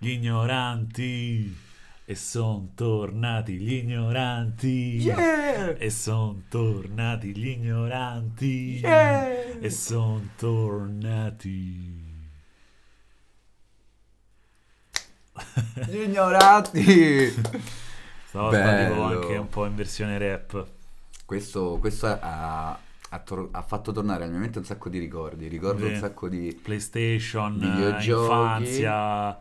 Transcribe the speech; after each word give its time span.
Gli 0.00 0.10
ignoranti. 0.10 1.66
E 2.04 2.14
son 2.14 2.72
tornati 2.74 3.58
gli 3.58 3.74
ignoranti. 3.74 4.96
Yeah! 5.02 5.74
E 5.76 5.90
son 5.90 6.44
tornati 6.48 7.36
gli 7.36 7.48
ignoranti. 7.48 8.78
Yeah! 8.80 9.58
E 9.60 9.70
son 9.70 10.30
tornati. 10.36 12.06
Gli 15.88 15.96
ignoranti! 15.96 17.34
Stavolta 18.24 18.64
arrivo 18.64 19.02
anche 19.02 19.36
un 19.36 19.48
po' 19.48 19.66
in 19.66 19.74
versione 19.74 20.16
rap. 20.16 20.66
Questo, 21.26 21.76
questo 21.78 22.06
ha, 22.06 22.70
ha 22.70 23.18
tor- 23.18 23.48
ha 23.52 23.62
fatto 23.62 23.92
tornare 23.92 24.22
alla 24.22 24.30
mia 24.32 24.40
mente 24.40 24.58
un 24.58 24.64
sacco 24.64 24.88
di 24.88 24.98
ricordi. 24.98 25.46
Ricordo 25.48 25.86
Sì. 25.86 25.92
un 25.92 25.98
sacco 25.98 26.28
di... 26.28 26.58
PlayStation, 26.62 27.58
Videogiochi. 27.58 28.32
infanzia 28.32 29.38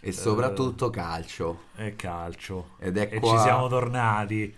E 0.00 0.12
soprattutto 0.12 0.90
calcio. 0.90 1.64
e 1.76 1.96
calcio. 1.96 2.70
Ed 2.78 2.96
è 2.98 3.08
E 3.12 3.18
qua... 3.20 3.36
ci 3.36 3.38
siamo 3.42 3.68
tornati 3.68 4.54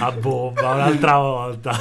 a 0.00 0.12
bomba 0.12 0.74
un'altra 0.74 1.18
volta. 1.18 1.72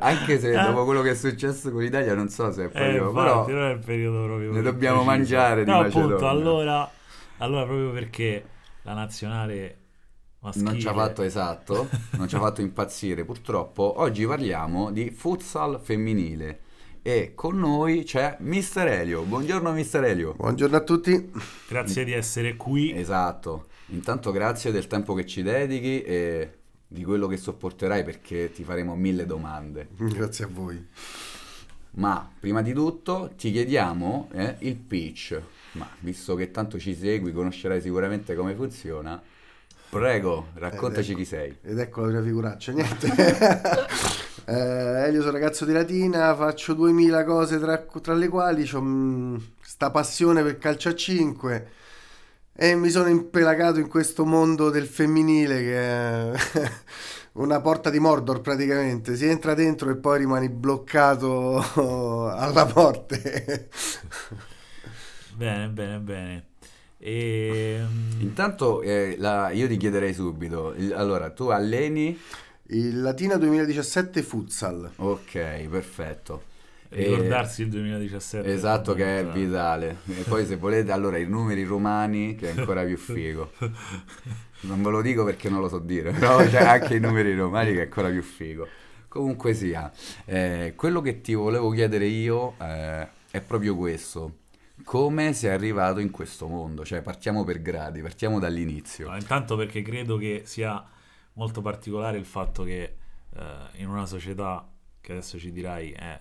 Anche 0.00 0.38
se 0.38 0.52
dopo 0.52 0.84
quello 0.84 1.02
che 1.02 1.10
è 1.10 1.14
successo 1.14 1.70
con 1.70 1.82
l'Italia 1.82 2.14
non 2.14 2.28
so 2.28 2.50
se 2.52 2.62
è 2.62 2.64
Eh, 2.66 2.68
proprio... 3.00 3.08
infatti, 3.08 3.14
però 3.14 3.48
non 3.52 3.62
è 3.68 3.72
il 3.72 3.78
periodo 3.78 4.24
proprio 4.24 4.52
ne 4.52 4.62
dobbiamo 4.62 5.02
preciso. 5.04 5.04
mangiare 5.04 5.64
No, 5.64 5.80
appunto, 5.80 6.28
allora, 6.28 6.90
allora 7.38 7.64
proprio 7.64 7.90
perché 7.92 8.44
la 8.82 8.94
nazionale 8.94 9.76
maschile 10.40 10.70
non 10.70 10.78
ci 10.80 10.88
ha 10.88 10.92
fatto 10.94 11.22
esatto, 11.22 11.88
non 12.12 12.28
ci 12.28 12.36
ha 12.36 12.40
fatto 12.40 12.60
impazzire 12.62 13.24
purtroppo. 13.24 14.00
Oggi 14.00 14.24
parliamo 14.26 14.90
di 14.90 15.10
futsal 15.10 15.80
femminile 15.82 16.60
e 17.08 17.32
con 17.34 17.58
noi 17.58 18.04
c'è 18.04 18.36
Mister 18.40 18.86
Elio. 18.86 19.22
Buongiorno 19.22 19.72
Mister 19.72 20.04
Elio. 20.04 20.34
Buongiorno 20.34 20.76
a 20.76 20.80
tutti. 20.80 21.32
Grazie 21.66 22.04
di 22.04 22.12
essere 22.12 22.54
qui. 22.54 22.92
Esatto. 22.92 23.68
Intanto 23.86 24.30
grazie 24.30 24.70
del 24.72 24.86
tempo 24.86 25.14
che 25.14 25.24
ci 25.24 25.42
dedichi 25.42 26.02
e 26.02 26.52
di 26.86 27.02
quello 27.04 27.26
che 27.26 27.38
sopporterai 27.38 28.04
perché 28.04 28.52
ti 28.52 28.62
faremo 28.62 28.94
mille 28.94 29.24
domande. 29.24 29.88
Grazie 29.96 30.44
a 30.44 30.48
voi. 30.52 30.86
Ma 31.92 32.30
prima 32.38 32.60
di 32.60 32.74
tutto 32.74 33.32
ti 33.38 33.52
chiediamo 33.52 34.28
eh, 34.34 34.56
il 34.58 34.76
pitch. 34.76 35.40
Ma 35.72 35.88
visto 36.00 36.34
che 36.34 36.50
tanto 36.50 36.78
ci 36.78 36.94
segui, 36.94 37.32
conoscerai 37.32 37.80
sicuramente 37.80 38.34
come 38.34 38.54
funziona. 38.54 39.18
Prego, 39.88 40.48
raccontaci 40.52 41.12
ecco- 41.12 41.20
chi 41.20 41.24
sei. 41.24 41.56
Ed 41.62 41.78
ecco 41.78 42.02
la 42.02 42.08
prima 42.08 42.22
figuraccia, 42.22 42.72
niente. 42.72 44.26
eh, 44.48 45.06
Elio 45.06 45.20
sono 45.20 45.32
ragazzo 45.32 45.64
di 45.64 45.72
Latina, 45.72 46.34
faccio 46.34 46.74
2000 46.74 47.24
cose 47.24 47.58
tra, 47.58 47.78
tra 47.78 48.14
le 48.14 48.28
quali 48.28 48.68
ho 48.72 49.40
sta 49.60 49.90
passione 49.90 50.42
per 50.42 50.58
calcio 50.58 50.88
a 50.88 50.94
5 50.94 51.68
e 52.54 52.74
mi 52.74 52.90
sono 52.90 53.08
impelagato 53.08 53.78
in 53.78 53.88
questo 53.88 54.24
mondo 54.24 54.70
del 54.70 54.86
femminile 54.86 55.58
che 55.60 55.78
è 55.78 56.32
una 57.34 57.60
porta 57.60 57.90
di 57.90 58.00
Mordor 58.00 58.40
praticamente. 58.40 59.16
Si 59.16 59.26
entra 59.26 59.54
dentro 59.54 59.90
e 59.90 59.96
poi 59.96 60.18
rimani 60.18 60.48
bloccato 60.48 61.58
alla 62.32 62.66
porta. 62.66 63.16
Bene, 65.36 65.68
bene, 65.68 65.98
bene. 66.00 66.46
E, 66.98 67.80
Intanto 68.18 68.82
eh, 68.82 69.14
la- 69.18 69.50
io 69.50 69.68
ti 69.68 69.76
chiederei 69.76 70.12
subito, 70.12 70.74
allora 70.94 71.30
tu 71.30 71.48
alleni? 71.48 72.18
Il 72.70 73.00
Latina 73.00 73.36
2017 73.36 74.22
Futsal. 74.22 74.90
Ok, 74.96 75.68
perfetto. 75.68 76.42
E- 76.90 77.04
ricordarsi 77.04 77.62
il 77.62 77.70
2017. 77.70 78.52
Esatto, 78.52 78.92
che 78.92 79.20
è 79.20 79.22
fondamentale. 79.22 79.96
vitale. 80.04 80.20
E 80.20 80.22
poi 80.24 80.44
se 80.44 80.56
volete, 80.56 80.92
allora 80.92 81.16
i 81.16 81.26
numeri 81.26 81.64
romani, 81.64 82.34
che 82.34 82.52
è 82.52 82.58
ancora 82.58 82.84
più 82.84 82.96
figo. 82.98 83.52
Non 84.60 84.82
ve 84.82 84.90
lo 84.90 85.00
dico 85.00 85.24
perché 85.24 85.48
non 85.48 85.60
lo 85.60 85.68
so 85.68 85.78
dire, 85.78 86.12
però 86.12 86.38
c'è 86.46 86.62
anche 86.62 86.96
i 86.96 87.00
numeri 87.00 87.34
romani 87.34 87.72
che 87.72 87.80
è 87.80 87.84
ancora 87.84 88.10
più 88.10 88.22
figo. 88.22 88.68
Comunque 89.08 89.54
sia, 89.54 89.90
eh, 90.26 90.74
quello 90.76 91.00
che 91.00 91.22
ti 91.22 91.32
volevo 91.32 91.70
chiedere 91.70 92.04
io 92.04 92.54
eh, 92.60 93.08
è 93.30 93.40
proprio 93.40 93.76
questo. 93.76 94.40
Come 94.84 95.32
sei 95.32 95.52
arrivato 95.52 96.00
in 96.00 96.10
questo 96.10 96.46
mondo? 96.48 96.84
Cioè, 96.84 97.00
partiamo 97.00 97.44
per 97.44 97.62
gradi, 97.62 98.02
partiamo 98.02 98.38
dall'inizio. 98.38 99.08
No, 99.08 99.16
intanto 99.16 99.56
perché 99.56 99.80
credo 99.80 100.18
che 100.18 100.42
sia 100.44 100.84
molto 101.38 101.62
particolare 101.62 102.18
il 102.18 102.24
fatto 102.24 102.64
che 102.64 102.82
eh, 103.36 103.42
in 103.76 103.88
una 103.88 104.06
società 104.06 104.68
che 105.00 105.12
adesso 105.12 105.38
ci 105.38 105.52
dirai 105.52 105.92
è 105.92 106.20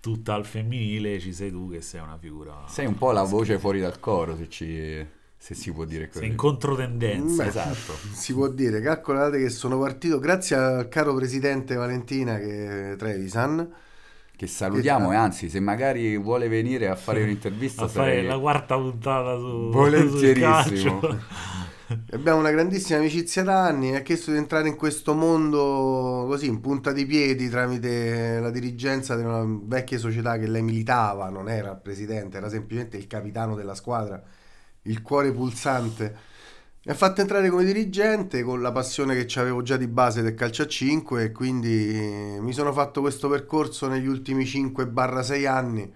tutta 0.00 0.34
al 0.34 0.44
femminile, 0.44 1.18
ci 1.18 1.32
sei 1.32 1.50
tu 1.50 1.70
che 1.70 1.80
sei 1.80 2.00
una 2.02 2.18
figura. 2.18 2.64
Sei 2.68 2.86
un 2.86 2.94
po' 2.96 3.10
la 3.12 3.22
voce 3.24 3.58
fuori 3.58 3.80
dal 3.80 3.98
coro, 3.98 4.36
se, 4.36 4.48
ci- 4.48 5.04
se 5.36 5.54
si 5.54 5.72
può 5.72 5.84
dire 5.86 6.06
così. 6.08 6.20
sei 6.20 6.28
in 6.28 6.36
controtendenza. 6.36 7.42
Beh, 7.42 7.48
Esatto. 7.48 7.92
Si 8.12 8.34
può 8.34 8.48
dire, 8.48 8.80
calcolate 8.82 9.38
che 9.38 9.48
sono 9.48 9.78
partito 9.78 10.18
grazie 10.18 10.54
al 10.56 10.88
caro 10.88 11.14
presidente 11.14 11.74
Valentina 11.74 12.38
che 12.38 12.94
Trevisan. 12.98 13.72
Che 14.36 14.46
salutiamo 14.46 15.10
e 15.12 15.16
anzi, 15.16 15.48
se 15.50 15.58
magari 15.58 16.16
vuole 16.16 16.46
venire 16.48 16.88
a 16.88 16.94
fare 16.94 17.22
un'intervista, 17.24 17.84
A 17.84 17.88
fare 17.88 18.10
sarei 18.12 18.26
la 18.26 18.38
quarta 18.38 18.76
puntata 18.76 19.36
su 19.38 19.70
volentierissimo. 19.70 21.00
Abbiamo 22.12 22.38
una 22.38 22.50
grandissima 22.50 22.98
amicizia 22.98 23.42
da 23.42 23.64
anni. 23.64 23.90
Mi 23.90 23.96
ha 23.96 24.02
chiesto 24.02 24.30
di 24.30 24.36
entrare 24.36 24.68
in 24.68 24.76
questo 24.76 25.14
mondo 25.14 26.26
così 26.28 26.46
in 26.46 26.60
punta 26.60 26.92
di 26.92 27.06
piedi 27.06 27.48
tramite 27.48 28.38
la 28.40 28.50
dirigenza 28.50 29.16
di 29.16 29.22
una 29.22 29.44
vecchia 29.64 29.98
società 29.98 30.38
che 30.38 30.46
lei 30.46 30.62
militava. 30.62 31.28
Non 31.30 31.48
era 31.48 31.70
il 31.70 31.80
presidente, 31.80 32.36
era 32.36 32.48
semplicemente 32.50 32.96
il 32.98 33.06
capitano 33.06 33.54
della 33.54 33.74
squadra, 33.74 34.22
il 34.82 35.02
cuore 35.02 35.32
pulsante. 35.32 36.16
Mi 36.84 36.92
ha 36.92 36.94
fatto 36.94 37.20
entrare 37.22 37.48
come 37.50 37.64
dirigente 37.64 38.42
con 38.42 38.60
la 38.62 38.72
passione 38.72 39.24
che 39.24 39.40
avevo 39.40 39.62
già 39.62 39.76
di 39.76 39.88
base 39.88 40.22
del 40.22 40.34
calcio 40.34 40.62
a 40.62 40.66
5 40.66 41.24
e 41.24 41.32
quindi 41.32 42.38
mi 42.40 42.52
sono 42.52 42.72
fatto 42.72 43.00
questo 43.00 43.28
percorso 43.28 43.88
negli 43.88 44.06
ultimi 44.06 44.44
5-6 44.44 45.46
anni 45.46 45.92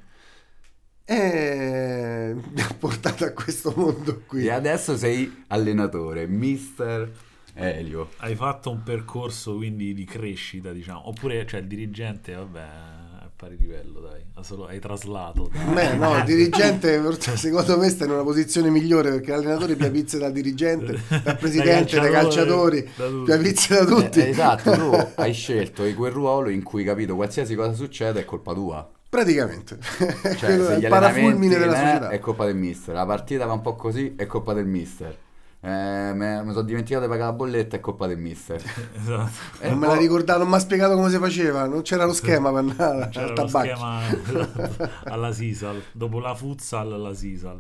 e 1.05 2.35
mi 2.35 2.61
ha 2.61 2.75
portato 2.79 3.25
a 3.25 3.33
questo 3.33 3.73
mondo 3.77 4.23
qui. 4.27 4.45
E 4.45 4.51
adesso 4.51 4.97
sei 4.97 5.45
allenatore, 5.49 6.27
mister 6.27 7.11
Elio. 7.55 8.11
Hai 8.19 8.35
fatto 8.35 8.71
un 8.71 8.83
percorso 8.83 9.57
quindi 9.57 9.93
di 9.95 10.05
crescita, 10.05 10.73
diciamo, 10.73 11.09
oppure 11.09 11.47
cioè 11.47 11.61
il 11.61 11.67
dirigente, 11.67 12.35
vabbè, 12.35 12.59
è 12.59 12.63
a 12.63 13.31
pari 13.37 13.57
livello, 13.59 14.01
dai, 14.01 14.23
hai 14.69 14.79
traslato. 14.79 15.51
dai. 15.53 15.75
Beh, 15.75 15.97
no, 15.97 16.17
il 16.17 16.25
dirigente 16.25 17.01
secondo 17.21 17.79
me 17.79 17.89
sta 17.91 18.05
in 18.05 18.13
una 18.13 18.23
posizione 18.23 18.71
migliore 18.71 19.11
perché 19.11 19.33
l'allenatore 19.33 19.77
pia 19.77 19.91
pizze 19.91 20.19
dal 20.19 20.33
dirigente, 20.33 21.03
dal 21.23 21.37
presidente, 21.37 22.01
dai 22.01 22.11
calciatori, 22.11 22.89
da 22.97 23.09
pia 23.25 23.39
pizze 23.39 23.75
da 23.75 23.85
tutti. 23.85 24.21
Eh, 24.21 24.29
esatto, 24.29 24.73
tu 24.73 25.09
hai 25.21 25.33
scelto 25.35 25.83
quel 25.95 26.13
ruolo 26.13 26.49
in 26.49 26.63
cui, 26.63 26.85
capito, 26.85 27.15
qualsiasi 27.17 27.55
cosa 27.55 27.75
succede 27.75 28.21
è 28.21 28.25
colpa 28.25 28.55
tua. 28.55 28.91
Praticamente. 29.13 29.79
Cioè, 29.79 30.37
se 30.39 30.73
il 30.77 30.87
parafulmine 30.89 31.55
allenamenti, 31.55 31.59
della 31.59 31.75
società. 31.77 32.09
è 32.09 32.19
colpa 32.19 32.47
del 32.47 32.57
mister. 32.57 32.95
La 32.95 33.05
partita 33.05 33.45
va 33.45 33.53
un 33.53 33.61
po' 33.61 33.75
così, 33.75 34.15
è 34.17 34.25
colpa 34.25 34.55
del 34.55 34.65
mister. 34.65 35.19
Eh, 35.61 36.13
mi 36.15 36.51
sono 36.53 36.63
dimenticato 36.63 37.05
di 37.05 37.11
pagare 37.11 37.31
la 37.31 37.37
bolletta, 37.37 37.77
è 37.77 37.81
colpa 37.81 38.07
del 38.07 38.17
mister. 38.17 38.57
Esatto. 38.97 39.69
Non 39.69 39.77
me 39.79 39.87
l'ha 39.87 39.93
po'- 39.93 40.01
ricordato, 40.01 40.39
non 40.39 40.49
mi 40.49 40.55
ha 40.55 40.59
spiegato 40.61 40.95
come 40.95 41.11
si 41.11 41.19
faceva, 41.19 41.67
non 41.67 41.83
c'era 41.83 42.07
lo 42.07 42.15
schema 42.15 42.49
per 42.51 42.59
andare 42.61 43.09
C'era 43.11 43.27
al 43.27 43.29
lo 43.29 43.45
tabacco. 43.45 43.75
schema 43.77 44.01
esatto, 44.09 44.89
alla 45.05 45.33
Sisal, 45.33 45.83
dopo 45.93 46.19
la 46.19 46.35
futsal 46.35 46.99
la 46.99 47.13
Sisal. 47.13 47.59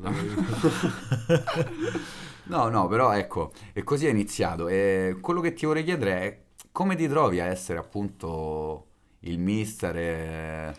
No, 2.44 2.68
no, 2.70 2.88
però 2.88 3.12
ecco, 3.12 3.52
e 3.74 3.82
così 3.84 4.06
è 4.06 4.10
iniziato. 4.10 4.68
E 4.68 5.18
quello 5.20 5.41
che 5.42 5.52
ti 5.52 5.66
vorrei 5.66 5.84
chiedere 5.84 6.12
è 6.22 6.38
come 6.72 6.96
ti 6.96 7.06
trovi 7.08 7.41
a 7.41 7.44
essere 7.44 7.78
appunto 7.78 8.86
il 9.20 9.38
mister 9.38 9.96
e 9.96 10.74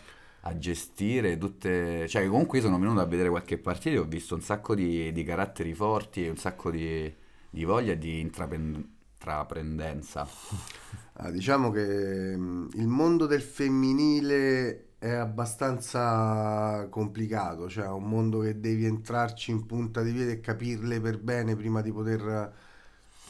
a 0.46 0.58
gestire 0.58 1.38
tutte... 1.38 2.06
Cioè, 2.08 2.26
comunque 2.28 2.58
io 2.58 2.64
sono 2.64 2.78
venuto 2.78 3.00
a 3.00 3.06
vedere 3.06 3.28
qualche 3.30 3.58
partita 3.58 3.96
e 3.96 3.98
ho 3.98 4.04
visto 4.04 4.34
un 4.34 4.42
sacco 4.42 4.74
di, 4.74 5.10
di 5.12 5.24
caratteri 5.24 5.72
forti 5.74 6.24
e 6.24 6.30
un 6.30 6.36
sacco 6.36 6.70
di, 6.70 7.12
di 7.50 7.64
voglia 7.64 7.94
di 7.94 8.20
intraprendenza. 8.20 10.26
Ah, 11.16 11.30
diciamo 11.30 11.70
che 11.70 12.36
mh, 12.36 12.70
il 12.74 12.88
mondo 12.88 13.26
del 13.26 13.40
femminile 13.42 14.94
è 14.98 15.10
abbastanza 15.10 16.88
complicato, 16.90 17.68
cioè 17.68 17.84
è 17.84 17.88
un 17.88 18.08
mondo 18.08 18.40
che 18.40 18.58
devi 18.58 18.84
entrarci 18.84 19.50
in 19.52 19.64
punta 19.66 20.02
di 20.02 20.12
piedi 20.12 20.32
e 20.32 20.40
capirle 20.40 21.00
per 21.00 21.20
bene 21.20 21.54
prima 21.54 21.82
di 21.82 21.92
poter 21.92 22.52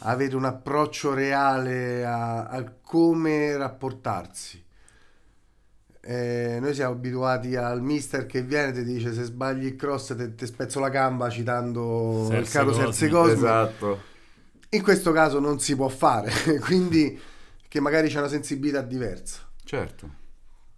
avere 0.00 0.37
un 0.37 0.44
approccio 0.46 1.12
reale 1.14 2.05
a, 2.06 2.46
al 2.46 2.81
come 2.82 3.56
rapportarsi. 3.56 4.63
Eh, 6.06 6.58
noi 6.60 6.74
siamo 6.74 6.92
abituati 6.92 7.56
al 7.56 7.80
mister 7.80 8.26
che 8.26 8.42
viene 8.42 8.68
e 8.68 8.72
ti 8.72 8.84
dice 8.84 9.14
se 9.14 9.22
sbagli 9.22 9.64
il 9.64 9.76
cross 9.76 10.14
te, 10.14 10.34
te 10.34 10.44
spezzo 10.44 10.78
la 10.78 10.90
gamba 10.90 11.30
citando 11.30 12.26
il 12.30 12.46
Serse 12.46 12.58
caro 12.58 12.70
Cosmi. 12.70 12.84
Serse 12.84 13.08
Cosmi. 13.08 13.32
Esatto. 13.32 14.02
In 14.70 14.82
questo 14.82 15.12
caso 15.12 15.38
non 15.38 15.60
si 15.60 15.74
può 15.74 15.88
fare, 15.88 16.30
quindi 16.60 17.18
che 17.66 17.80
magari 17.80 18.08
c'è 18.08 18.18
una 18.18 18.28
sensibilità 18.28 18.82
diversa. 18.82 19.40
Certo. 19.64 20.22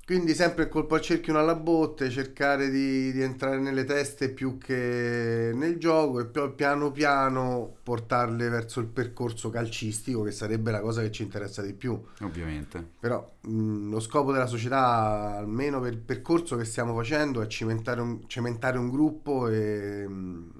Quindi 0.07 0.35
sempre 0.35 0.69
colpo 0.69 0.95
al 0.95 1.01
cerchio 1.01 1.33
una 1.33 1.43
alla 1.43 1.57
botte, 1.57 2.11
cercare 2.11 2.71
di, 2.71 3.11
di 3.11 3.23
entrare 3.23 3.59
nelle 3.59 3.83
teste 3.83 4.29
più 4.29 4.57
che 4.57 5.51
nel 5.53 5.79
gioco 5.79 6.21
e 6.21 6.27
poi 6.27 6.53
piano 6.53 6.93
piano 6.93 7.79
portarle 7.83 8.49
verso 8.49 8.79
il 8.79 8.87
percorso 8.87 9.51
calcistico 9.51 10.23
che 10.23 10.31
sarebbe 10.31 10.71
la 10.71 10.79
cosa 10.79 11.03
che 11.03 11.11
ci 11.11 11.25
interessa 11.25 11.61
di 11.61 11.73
più. 11.73 12.01
Ovviamente. 12.21 12.91
Però 13.01 13.29
mh, 13.41 13.91
lo 13.91 13.99
scopo 13.99 14.31
della 14.31 14.47
società, 14.47 15.39
almeno 15.39 15.81
per 15.81 15.95
il 15.95 15.99
percorso 15.99 16.55
che 16.55 16.65
stiamo 16.65 16.95
facendo, 16.95 17.43
è 17.43 17.49
cimentare 17.49 18.01
un, 18.01 18.29
cementare 18.29 18.79
un 18.79 18.89
gruppo 18.89 19.49
e 19.49 20.07
mh, 20.07 20.53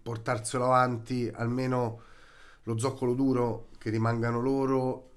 portarselo 0.00 0.64
avanti, 0.64 1.28
almeno 1.34 2.02
lo 2.62 2.78
zoccolo 2.78 3.14
duro, 3.14 3.66
che 3.78 3.90
rimangano 3.90 4.40
loro 4.40 5.13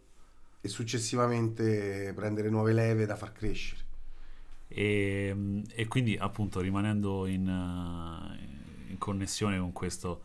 e 0.62 0.68
successivamente 0.68 2.12
prendere 2.15 2.50
nuove 2.50 2.74
leve 2.74 3.06
da 3.06 3.15
far 3.15 3.31
crescere. 3.31 3.86
E, 4.68 5.63
e 5.74 5.88
quindi 5.88 6.18
appunto 6.19 6.59
rimanendo 6.59 7.25
in, 7.25 7.48
uh, 7.48 8.89
in 8.89 8.98
connessione 8.98 9.57
con 9.57 9.71
questo, 9.71 10.24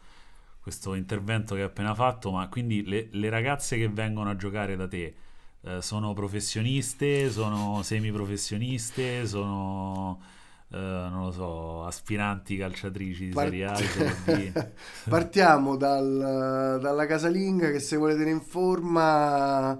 questo, 0.60 0.94
intervento 0.94 1.54
che 1.54 1.60
hai 1.60 1.66
appena 1.66 1.94
fatto, 1.94 2.32
ma 2.32 2.48
quindi 2.48 2.84
le, 2.84 3.08
le 3.10 3.30
ragazze 3.30 3.76
che 3.76 3.88
vengono 3.88 4.30
a 4.30 4.36
giocare 4.36 4.74
da 4.74 4.88
te 4.88 5.14
uh, 5.60 5.80
sono 5.80 6.12
professioniste, 6.12 7.30
sono 7.30 7.82
semiprofessioniste, 7.82 9.26
sono... 9.26 10.40
Uh, 10.72 10.78
non 10.78 11.24
lo 11.24 11.32
so, 11.32 11.84
aspiranti 11.84 12.56
calciatrici 12.56 13.26
di 13.26 13.32
Part- 13.32 13.50
Serie 13.50 13.66
A, 13.66 14.34
di. 14.34 14.52
Partiamo 15.06 15.76
dal, 15.76 16.78
dalla 16.80 17.04
casalinga 17.04 17.70
che 17.70 17.78
se 17.78 17.98
vuole 17.98 18.14
tenere 18.14 18.30
in 18.30 18.40
forma 18.40 19.78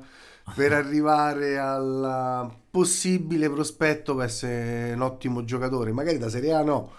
per 0.55 0.73
arrivare 0.73 1.59
al 1.59 2.51
possibile 2.71 3.49
prospetto 3.51 4.15
per 4.15 4.27
essere 4.27 4.93
un 4.95 5.03
ottimo 5.03 5.45
giocatore. 5.45 5.93
Magari 5.93 6.19
da 6.19 6.29
Serie 6.29 6.55
A 6.55 6.63
no, 6.63 6.91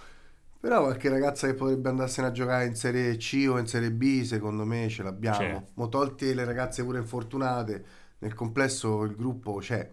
però 0.59 0.81
qualche 0.81 1.09
ragazza 1.09 1.47
che 1.47 1.53
potrebbe 1.53 1.89
andarsene 1.89 2.27
a 2.27 2.31
giocare 2.31 2.65
in 2.65 2.75
Serie 2.75 3.17
C 3.17 3.47
o 3.49 3.57
in 3.57 3.67
Serie 3.67 3.91
B, 3.91 4.21
secondo 4.23 4.65
me 4.65 4.87
ce 4.89 5.03
l'abbiamo. 5.03 5.37
C'è. 5.37 5.63
Mo 5.73 5.89
tolti 5.89 6.33
le 6.33 6.45
ragazze 6.45 6.83
pure 6.83 6.99
infortunate, 6.99 7.85
nel 8.19 8.33
complesso 8.33 9.03
il 9.03 9.15
gruppo 9.15 9.55
c'è. 9.55 9.91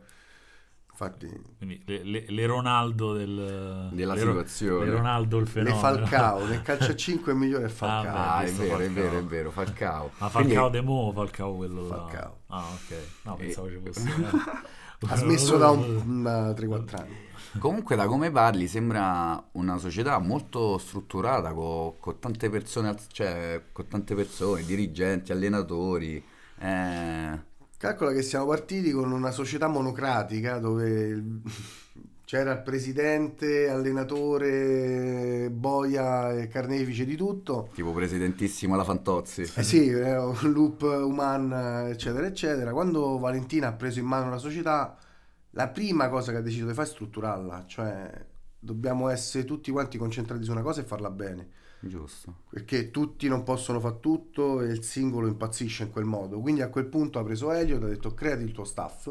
Infatti, 1.03 1.31
Quindi 1.57 1.81
le, 1.87 2.03
le- 2.05 2.25
le 2.29 2.47
Ronaldo 2.47 3.15
del, 3.15 3.89
Della 3.91 4.13
le 4.13 4.21
situazione. 4.21 4.85
Le 4.85 4.91
Ronaldo 4.93 5.39
il 5.39 5.45
le 5.45 5.49
fenomeno. 5.51 5.79
Falcao, 5.79 6.45
nel 6.47 6.61
calcio 6.63 6.91
a 6.91 6.95
5 6.95 7.33
è 7.33 7.35
migliore 7.35 7.63
è 7.65 7.67
Ah, 7.69 7.71
Falcao. 7.71 8.13
beh. 8.13 8.19
Ah, 8.19 8.43
è 8.43 8.51
vero, 8.53 8.63
è 8.63 8.69
Falcao. 8.85 8.93
vero, 9.03 9.19
è 9.19 9.25
vero, 9.25 9.51
Falcao. 9.51 10.11
Ma 10.19 10.29
Quindi- 10.29 10.53
Falcao 10.53 10.69
De 10.69 10.81
Mo 10.83 11.13
Falcao 11.15 11.55
quello 11.57 11.89
là? 11.89 11.97
Falcao. 11.97 12.37
Ah, 12.49 12.65
ok. 12.69 12.97
No, 13.23 13.35
E- 13.35 13.39
pensavo 13.39 13.69
ci 13.71 13.81
fosse. 13.83 14.09
ha 15.09 15.17
smesso 15.17 15.57
da 15.57 15.71
un, 15.71 16.23
da 16.23 16.51
3-4 16.53 16.97
anni. 17.01 17.17
Comunque, 17.59 17.97
da 17.97 18.07
come 18.07 18.31
parli, 18.31 18.69
sembra 18.69 19.43
una 19.53 19.79
società 19.79 20.19
molto 20.19 20.77
strutturata, 20.77 21.55
co- 21.55 21.97
con, 21.99 22.19
tante 22.19 22.51
persone, 22.51 22.95
cioè, 23.11 23.63
con 23.73 23.89
tante 23.89 24.15
persone, 24.15 24.63
dirigenti, 24.65 25.33
allenatori. 25.33 26.23
Eh, 26.59 27.49
Calcola 27.81 28.13
che 28.13 28.21
siamo 28.21 28.45
partiti 28.45 28.91
con 28.91 29.11
una 29.11 29.31
società 29.31 29.67
monocratica 29.67 30.59
dove 30.59 31.41
c'era 32.27 32.53
il 32.53 32.61
presidente, 32.61 33.71
allenatore, 33.71 35.49
boia 35.51 36.31
e 36.35 36.49
carnefice 36.49 37.07
di 37.07 37.17
tutto. 37.17 37.71
tipo 37.73 37.95
presidentissimo 37.95 38.77
la 38.77 38.85
Fantozzi. 38.85 39.51
Eh 39.57 39.63
sì, 39.63 39.89
un 39.89 40.53
loop 40.53 40.83
human, 40.83 41.89
eccetera, 41.89 42.27
eccetera. 42.27 42.73
Quando 42.73 43.17
Valentina 43.17 43.69
ha 43.69 43.73
preso 43.73 43.99
in 43.99 44.05
mano 44.05 44.29
la 44.29 44.37
società, 44.37 44.99
la 45.53 45.69
prima 45.69 46.11
cosa 46.11 46.33
che 46.33 46.37
ha 46.37 46.43
deciso 46.43 46.67
di 46.67 46.75
fare 46.75 46.87
è 46.87 46.91
strutturarla, 46.91 47.65
cioè 47.67 48.27
dobbiamo 48.59 49.09
essere 49.09 49.47
tutti 49.47 49.71
quanti 49.71 49.97
concentrati 49.97 50.45
su 50.45 50.51
una 50.51 50.61
cosa 50.61 50.83
e 50.83 50.85
farla 50.85 51.09
bene. 51.09 51.49
Giusto. 51.81 52.35
perché 52.51 52.91
tutti 52.91 53.27
non 53.29 53.43
possono 53.43 53.81
fare 53.81 53.99
tutto 54.01 54.61
e 54.61 54.67
il 54.67 54.83
singolo 54.83 55.27
impazzisce 55.27 55.85
in 55.85 55.91
quel 55.91 56.05
modo. 56.05 56.41
Quindi 56.41 56.61
a 56.63 56.69
quel 56.69 56.87
punto 56.87 57.19
ha 57.19 57.25
preso 57.25 57.51
Elliot, 57.53 57.83
ha 57.83 57.87
detto 57.89 58.13
creati 58.15 58.43
il 58.43 58.53
tuo 58.53 58.65
staff. 58.65 59.11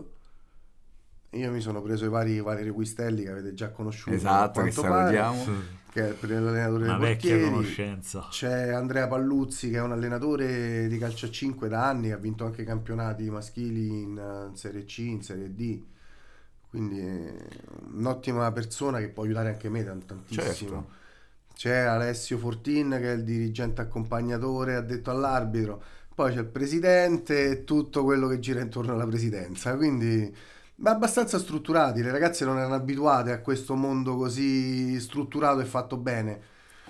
Io 1.34 1.52
mi 1.52 1.62
sono 1.62 1.82
preso 1.82 2.06
i 2.06 2.10
vari 2.10 2.40
Valerio 2.42 2.74
Quistelli 2.74 3.24
che 3.24 3.30
avete 3.30 3.54
già 3.54 3.70
conosciuto. 3.72 4.16
Esatto, 4.16 4.62
che 4.64 4.72
quanto 4.74 4.82
pare, 4.82 5.16
salutiamo. 5.16 5.62
che 5.92 6.10
è 6.10 6.14
per 6.14 6.30
l'allenatore 6.32 6.84
Una 6.86 6.98
dei 6.98 7.08
vecchia 7.10 7.30
portieri. 7.32 7.52
conoscenza. 7.54 8.28
C'è 8.32 8.70
Andrea 8.70 9.08
Palluzzi 9.08 9.70
che 9.70 9.78
è 9.78 9.82
un 9.82 9.92
allenatore 9.92 10.88
di 10.88 10.98
calcio 10.98 11.28
a 11.28 11.30
5 11.30 11.68
da 11.70 11.88
anni, 11.88 12.12
ha 12.12 12.18
vinto 12.18 12.46
anche 12.46 12.64
campionati 12.64 13.30
maschili 13.30 14.02
in, 14.02 14.18
eh, 14.18 14.48
in 14.50 14.56
Serie 14.56 14.86
C, 14.86 14.98
in 15.00 15.22
Serie 15.22 15.54
D. 15.54 15.84
Quindi 16.68 17.00
è 17.00 17.36
un'ottima 17.94 18.52
persona 18.52 18.98
che 19.00 19.10
può 19.10 19.24
aiutare 19.24 19.50
anche 19.50 19.70
me 19.70 19.84
tant- 19.84 20.06
tantissimo. 20.06 20.44
Certo. 20.70 20.98
C'è 21.60 21.76
Alessio 21.76 22.38
Fortin 22.38 22.98
che 23.02 23.12
è 23.12 23.16
il 23.16 23.26
dirigente 23.26 23.82
accompagnatore 23.82 24.76
addetto 24.76 25.12
all'arbitro, 25.12 25.84
poi 26.16 26.32
c'è 26.32 26.40
il 26.40 26.46
presidente 26.46 27.50
e 27.50 27.64
tutto 27.66 28.06
quello 28.06 28.30
che 28.30 28.40
gira 28.40 28.62
intorno 28.62 28.94
alla 28.94 29.06
presidenza, 29.06 29.76
quindi 29.76 30.34
ma 30.76 30.92
abbastanza 30.92 31.38
strutturati, 31.38 32.02
le 32.02 32.12
ragazze 32.12 32.46
non 32.46 32.60
erano 32.60 32.76
abituate 32.76 33.34
a 33.34 33.42
questo 33.42 33.76
mondo 33.76 34.16
così 34.16 34.98
strutturato 35.02 35.60
e 35.60 35.66
fatto 35.66 35.98
bene. 35.98 36.42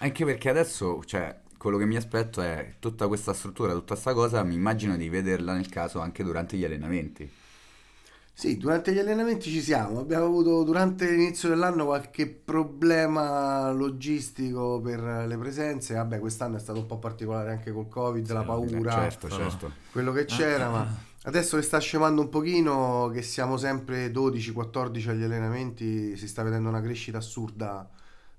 Anche 0.01 0.24
perché 0.24 0.50
adesso, 0.50 1.04
cioè, 1.04 1.36
quello 1.57 1.80
che 1.80 1.88
mi 1.88 1.95
aspetto 1.95 2.39
è 2.39 2.75
tutta 2.77 3.07
questa 3.07 3.33
struttura, 3.33 3.74
tutta 3.74 3.94
questa 3.94 4.13
cosa, 4.13 4.44
mi 4.44 4.54
immagino 4.54 4.95
di 4.98 5.10
vederla 5.10 5.54
nel 5.54 5.69
caso 5.69 6.00
anche 6.00 6.24
durante 6.24 6.57
gli 6.57 6.63
allenamenti. 6.63 7.27
Sì, 8.39 8.56
durante 8.56 8.94
gli 8.94 9.00
allenamenti 9.00 9.50
ci 9.50 9.62
siamo, 9.62 10.00
abbiamo 10.00 10.24
avuto 10.24 10.63
durante 10.63 11.12
l'inizio 11.12 11.50
dell'anno 11.50 11.83
qualche 11.83 12.25
problema 12.25 13.69
logistico 13.74 14.80
per 14.80 15.01
le 15.27 15.38
presenze, 15.38 15.95
vabbè 15.95 16.19
quest'anno 16.19 16.56
è 16.56 16.59
stato 16.62 16.80
un 16.80 16.86
po' 16.86 17.00
particolare 17.00 17.51
anche 17.51 17.74
col 17.74 17.89
Covid, 17.89 18.31
la 18.31 18.39
Sì, 18.39 18.45
paura. 18.45 18.91
certo, 18.94 19.30
certo. 19.30 19.71
quello 19.91 20.13
che 20.13 20.24
c'era, 20.24 20.69
ma 20.69 20.88
adesso 21.24 21.57
che 21.57 21.63
sta 21.63 21.80
scemando 21.80 22.21
un 22.21 22.30
pochino, 22.30 23.09
che 23.13 23.24
siamo 23.24 23.57
sempre 23.57 24.09
12-14 24.09 25.09
agli 25.09 25.24
allenamenti, 25.24 26.15
si 26.15 26.25
sta 26.25 26.41
vedendo 26.41 26.69
una 26.69 26.81
crescita 26.81 27.18
assurda 27.18 27.89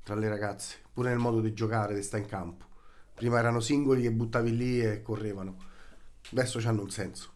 tra 0.02 0.14
le 0.14 0.31
ragazze, 0.31 0.76
pure 0.94 1.11
nel 1.11 1.19
modo 1.19 1.43
di 1.43 1.52
giocare, 1.52 1.94
di 1.94 2.02
stare 2.02 2.23
in 2.23 2.29
campo. 2.31 2.64
Prima 3.12 3.38
erano 3.38 3.61
singoli 3.61 4.00
che 4.00 4.12
buttavi 4.12 4.56
lì 4.56 4.81
e 4.81 5.02
correvano, 5.02 5.56
adesso 6.31 6.58
hanno 6.67 6.81
un 6.81 6.91
senso. 6.91 7.32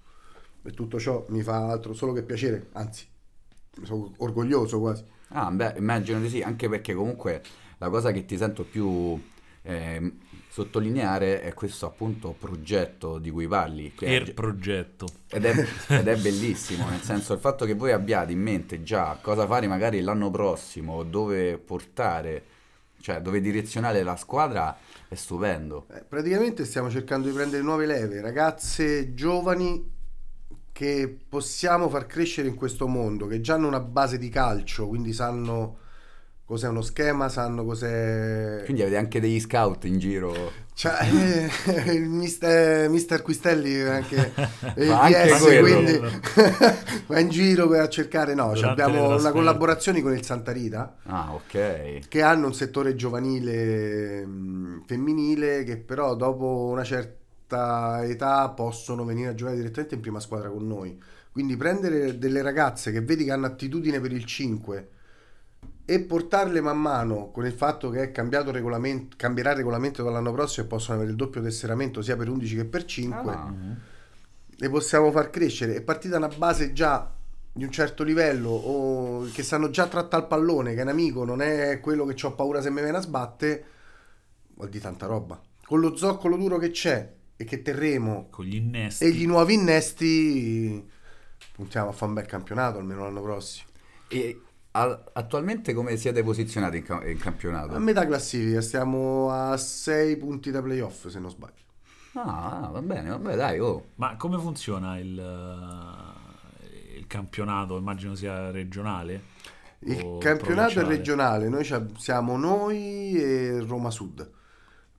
E 0.67 0.71
tutto 0.73 0.99
ciò 0.99 1.25
mi 1.29 1.43
fa 1.43 1.69
altro 1.69 1.93
solo 1.93 2.13
che 2.13 2.23
piacere, 2.23 2.69
anzi, 2.73 3.07
sono 3.83 4.13
orgoglioso 4.19 4.81
quasi. 4.81 5.05
Ah, 5.29 5.51
beh, 5.51 5.75
immagino 5.77 6.21
di 6.21 6.29
sì, 6.29 6.41
anche 6.43 6.69
perché 6.69 6.95
comunque 6.95 7.43
la 7.79 7.89
cosa 7.91 8.13
che 8.13 8.25
ti 8.25 8.37
sento 8.37 8.65
più 8.65 9.21
ehm, 9.63 10.19
sottolineare 10.49 11.43
è 11.43 11.53
questo 11.53 11.87
appunto 11.87 12.35
progetto 12.39 13.19
di 13.19 13.31
cui 13.31 13.47
parli. 13.47 13.93
che 13.95 14.07
è- 14.07 14.11
Il 14.21 14.33
progetto. 14.33 15.07
Ed 15.29 15.45
è, 15.45 15.53
ed 15.99 16.07
è 16.09 16.17
bellissimo, 16.17 16.89
nel 16.89 17.01
senso 17.03 17.35
il 17.35 17.41
fatto 17.41 17.67
che 17.67 17.75
voi 17.75 17.93
abbiate 17.93 18.33
in 18.33 18.41
mente 18.41 18.83
già 18.83 19.19
cosa 19.21 19.47
fare 19.47 19.67
magari 19.67 20.01
l'anno 20.01 20.31
prossimo, 20.31 21.03
dove 21.03 21.59
portare, 21.59 22.43
cioè 23.01 23.21
dove 23.21 23.41
direzionare 23.41 24.03
la 24.03 24.17
squadra, 24.17 24.75
è 25.09 25.15
stupendo. 25.15 25.87
Eh, 25.93 26.05
praticamente 26.09 26.65
stiamo 26.65 26.89
cercando 26.89 27.29
di 27.29 27.35
prendere 27.35 27.63
nuove 27.63 27.85
leve, 27.87 28.21
ragazze 28.21 29.13
giovani 29.15 29.93
che 30.75 31.17
possiamo 31.29 31.89
far 31.89 32.07
crescere 32.07 32.49
in 32.49 32.57
questo 32.57 32.89
mondo, 32.89 33.29
che 33.29 33.41
già 33.41 33.55
hanno 33.55 33.69
una 33.69 33.79
base 33.79 34.19
di 34.19 34.29
calcio, 34.29 34.89
quindi 34.89 35.13
sanno 35.13 35.79
cos'è 36.45 36.67
uno 36.69 36.83
schema, 36.83 37.29
sanno 37.29 37.65
cos'è... 37.65 38.63
Quindi 38.65 38.83
avete 38.83 38.97
anche 38.97 39.21
degli 39.21 39.39
scout 39.39 39.85
in 39.85 39.99
giro. 40.01 40.35
Cioè, 40.75 40.93
eh, 41.67 41.93
il 41.93 42.09
mister, 42.09 42.89
mister 42.91 43.23
Quistelli 43.23 43.81
anche 43.83 44.33
il 44.77 44.87
Fa 44.89 45.03
anche 45.03 45.39
quello. 45.41 45.77
quindi 45.77 46.01
va 47.07 47.21
in 47.21 47.29
giro 47.29 47.69
per 47.69 47.87
cercare... 47.87 48.35
No, 48.35 48.57
cioè 48.57 48.71
abbiamo 48.71 49.17
una 49.17 49.31
collaborazione 49.31 50.03
con 50.03 50.13
il 50.13 50.25
Santa 50.25 50.51
Rita 50.51 50.97
Ah, 51.05 51.33
ok. 51.35 52.09
che 52.09 52.23
hanno 52.23 52.49
un 52.49 52.55
settore 52.55 52.97
giovanile 52.97 54.27
mh, 54.27 54.83
femminile 54.87 55.63
che 55.63 55.77
però 55.79 56.17
dopo 56.17 56.67
una 56.71 56.83
certa 56.85 57.23
età 58.05 58.49
possono 58.51 59.05
venire 59.05 59.29
a 59.31 59.35
giocare 59.35 59.57
direttamente 59.57 59.95
in 59.95 60.01
prima 60.01 60.21
squadra 60.21 60.49
con 60.49 60.67
noi. 60.67 61.01
Quindi 61.31 61.57
prendere 61.57 62.19
delle 62.19 62.43
ragazze 62.43 62.93
che 62.93 63.01
vedi 63.01 63.25
che 63.25 63.33
hanno 63.33 63.47
attitudine 63.47 64.01
per 64.01 64.13
il 64.13 64.25
5 64.25 64.89
e 65.87 66.01
portarle 66.01 66.61
man 66.61 66.81
mano 66.81 67.31
con 67.31 67.45
il 67.45 67.53
fatto 67.53 67.91
che 67.91 68.03
è 68.05 68.11
cambiato 68.11 68.49
il 68.49 68.55
regolamento, 68.55 69.17
cambierà 69.19 69.51
il 69.51 69.57
regolamento 69.57 70.03
dall'anno 70.03 70.33
prossimo 70.33 70.65
e 70.65 70.69
possono 70.69 70.97
avere 70.97 71.11
il 71.11 71.17
doppio 71.17 71.43
tesseramento 71.43 72.01
sia 72.01 72.17
per 72.17 72.29
11 72.29 72.57
che 72.57 72.65
per 72.65 72.85
5 72.85 73.33
Ah, 73.33 73.53
le 74.57 74.71
possiamo 74.71 75.11
far 75.11 75.31
crescere. 75.31 75.75
È 75.75 75.83
partita 75.83 76.17
una 76.17 76.29
base 76.29 76.73
già 76.73 77.13
di 77.53 77.65
un 77.65 77.71
certo 77.71 78.03
livello 78.03 78.51
o 78.51 79.25
che 79.33 79.43
sanno 79.43 79.71
già 79.71 79.87
trattare 79.87 80.23
il 80.23 80.29
pallone, 80.29 80.75
che 80.75 80.81
è 80.81 80.83
un 80.83 80.89
amico, 80.89 81.25
non 81.25 81.43
è 81.43 81.81
quello 81.81 82.05
che 82.05 82.27
ho 82.27 82.35
paura 82.35 82.61
se 82.61 82.71
mi 82.71 82.81
viene 82.81 82.97
a 82.97 83.01
sbatte, 83.01 83.65
vuol 84.55 84.69
dire 84.69 84.83
tanta 84.83 85.07
roba. 85.07 85.41
Con 85.65 85.81
lo 85.81 85.97
zoccolo 85.97 86.37
duro 86.37 86.59
che 86.59 86.71
c'è 86.71 87.14
e 87.37 87.45
che 87.45 87.63
terremo 87.63 88.29
Con 88.31 88.45
gli 88.45 88.55
innesti. 88.57 89.05
e 89.05 89.11
gli 89.13 89.27
nuovi 89.27 89.55
innesti 89.55 90.89
puntiamo 91.53 91.91
a 91.91 91.93
fare 91.93 92.07
un 92.07 92.15
bel 92.15 92.27
campionato 92.27 92.79
almeno 92.79 93.03
l'anno 93.05 93.23
prossimo. 93.23 93.69
E 94.09 94.41
a- 94.73 95.05
attualmente 95.13 95.73
come 95.73 95.97
siete 95.97 96.23
posizionati 96.23 96.79
in, 96.79 96.83
ca- 96.85 97.07
in 97.07 97.19
campionato? 97.19 97.75
A 97.75 97.79
metà 97.79 98.07
classifica, 98.07 98.61
stiamo 98.61 99.31
a 99.31 99.57
6 99.57 100.17
punti 100.17 100.51
da 100.51 100.63
playoff 100.63 101.07
se 101.09 101.19
non 101.19 101.31
sbaglio. 101.31 101.63
Ah, 102.15 102.69
va 102.73 102.81
bene, 102.83 103.11
vabbè, 103.11 103.35
dai, 103.35 103.59
oh. 103.59 103.87
Ma 103.97 104.17
come 104.17 104.39
funziona 104.39 104.99
il, 104.99 105.09
il 106.97 107.07
campionato? 107.07 107.77
Immagino 107.77 108.15
sia 108.15 108.51
regionale? 108.51 109.33
Il 109.81 110.19
campionato 110.21 110.81
è 110.81 110.85
regionale, 110.85 111.49
noi 111.49 111.67
siamo 111.99 112.37
noi 112.39 113.15
e 113.17 113.61
Roma 113.67 113.91
Sud. 113.91 114.31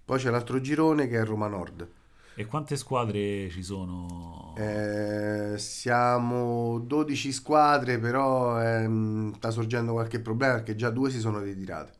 Poi 0.06 0.20
c'è 0.20 0.30
l'altro 0.30 0.62
girone 0.62 1.08
che 1.08 1.18
è 1.20 1.24
Roma 1.25 1.48
Nord. 1.48 1.88
E 2.36 2.46
quante 2.46 2.77
squadre 2.77 3.50
ci 3.50 3.63
sono? 3.63 4.54
Eh, 4.58 5.56
siamo 5.58 6.80
12 6.80 7.32
squadre, 7.34 8.00
però 8.00 8.62
ehm, 8.62 9.34
sta 9.36 9.51
sorgendo 9.51 9.92
qualche 9.94 10.20
problema 10.22 10.56
perché 10.56 10.75
già 10.75 10.89
due 10.89 11.10
si 11.10 11.20
sono 11.20 11.39
ritirate. 11.39 11.94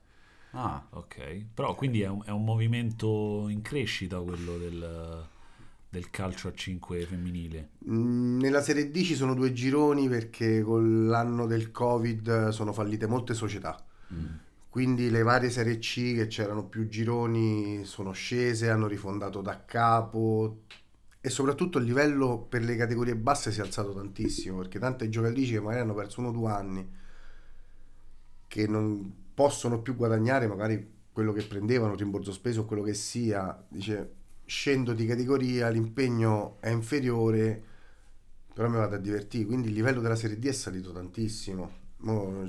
Ah, 0.51 0.88
Ok, 0.92 1.48
però 1.54 1.75
quindi 1.75 2.01
è 2.01 2.08
un, 2.08 2.24
è 2.25 2.30
un 2.32 2.44
movimento 2.46 3.48
in 3.50 3.62
crescita 3.62 4.22
quello 4.22 4.58
del, 4.58 5.27
del 5.89 6.10
calcio 6.10 6.48
a 6.48 6.54
5 6.54 7.06
femminile. 7.06 7.70
Mm, 7.89 8.39
Nella 8.39 8.62
Serie 8.62 8.89
D 8.92 9.01
ci 9.04 9.15
sono 9.15 9.34
due 9.34 9.54
gironi 9.54 10.08
perché 10.10 10.62
con 10.62 11.08
l'anno 11.08 11.46
del 11.46 11.72
Covid 11.72 12.50
sono 12.50 12.74
fallite 12.74 13.08
molte 13.08 13.34
società. 13.34 13.84
mm. 14.12 14.44
Quindi 14.75 15.10
le 15.10 15.24
varie 15.24 15.50
Serie 15.50 15.77
C 15.79 16.15
che 16.15 16.27
c'erano 16.27 16.65
più 16.65 16.89
gironi 16.89 17.86
sono 17.86 18.12
scese, 18.12 18.70
hanno 18.70 18.88
rifondato 18.88 19.39
da 19.39 19.63
capo 19.63 20.63
e 21.22 21.29
soprattutto 21.29 21.77
il 21.77 21.86
livello 21.86 22.39
per 22.39 22.62
le 22.62 22.75
categorie 22.75 23.15
basse 23.15 23.53
si 23.53 23.62
è 23.62 23.63
alzato 23.63 23.94
tantissimo 23.94 24.58
perché 24.58 24.77
tante 24.77 25.08
giocatrici 25.08 25.53
che 25.53 25.62
magari 25.62 25.84
hanno 25.84 25.94
perso 25.94 26.20
uno 26.20 26.27
o 26.27 26.32
due 26.34 26.51
anni 26.51 26.89
che 28.48 28.67
non 28.67 29.13
possono 29.34 29.82
più 29.82 29.96
guadagnare 29.96 30.46
magari 30.46 30.91
quello 31.13 31.32
che 31.32 31.44
prendevano, 31.44 31.96
rimborso 31.96 32.34
speso 32.34 32.63
o 32.63 32.65
quello 32.65 32.84
che 32.84 32.96
sia, 32.96 33.58
dice 33.70 34.12
scendo 34.44 34.91
di 34.91 35.05
categoria, 35.05 35.70
l'impegno 35.70 36.58
è 36.60 36.70
inferiore, 36.70 37.63
però 38.53 38.67
mi 38.67 38.75
vado 38.75 38.96
a 38.96 39.00
divertire, 39.00 39.46
quindi 39.46 39.70
il 39.70 39.74
livello 39.74 40.01
della 40.01 40.17
Serie 40.17 40.38
D 40.38 40.46
è 40.48 40.51
salito 40.51 40.91
tantissimo. 40.91 41.85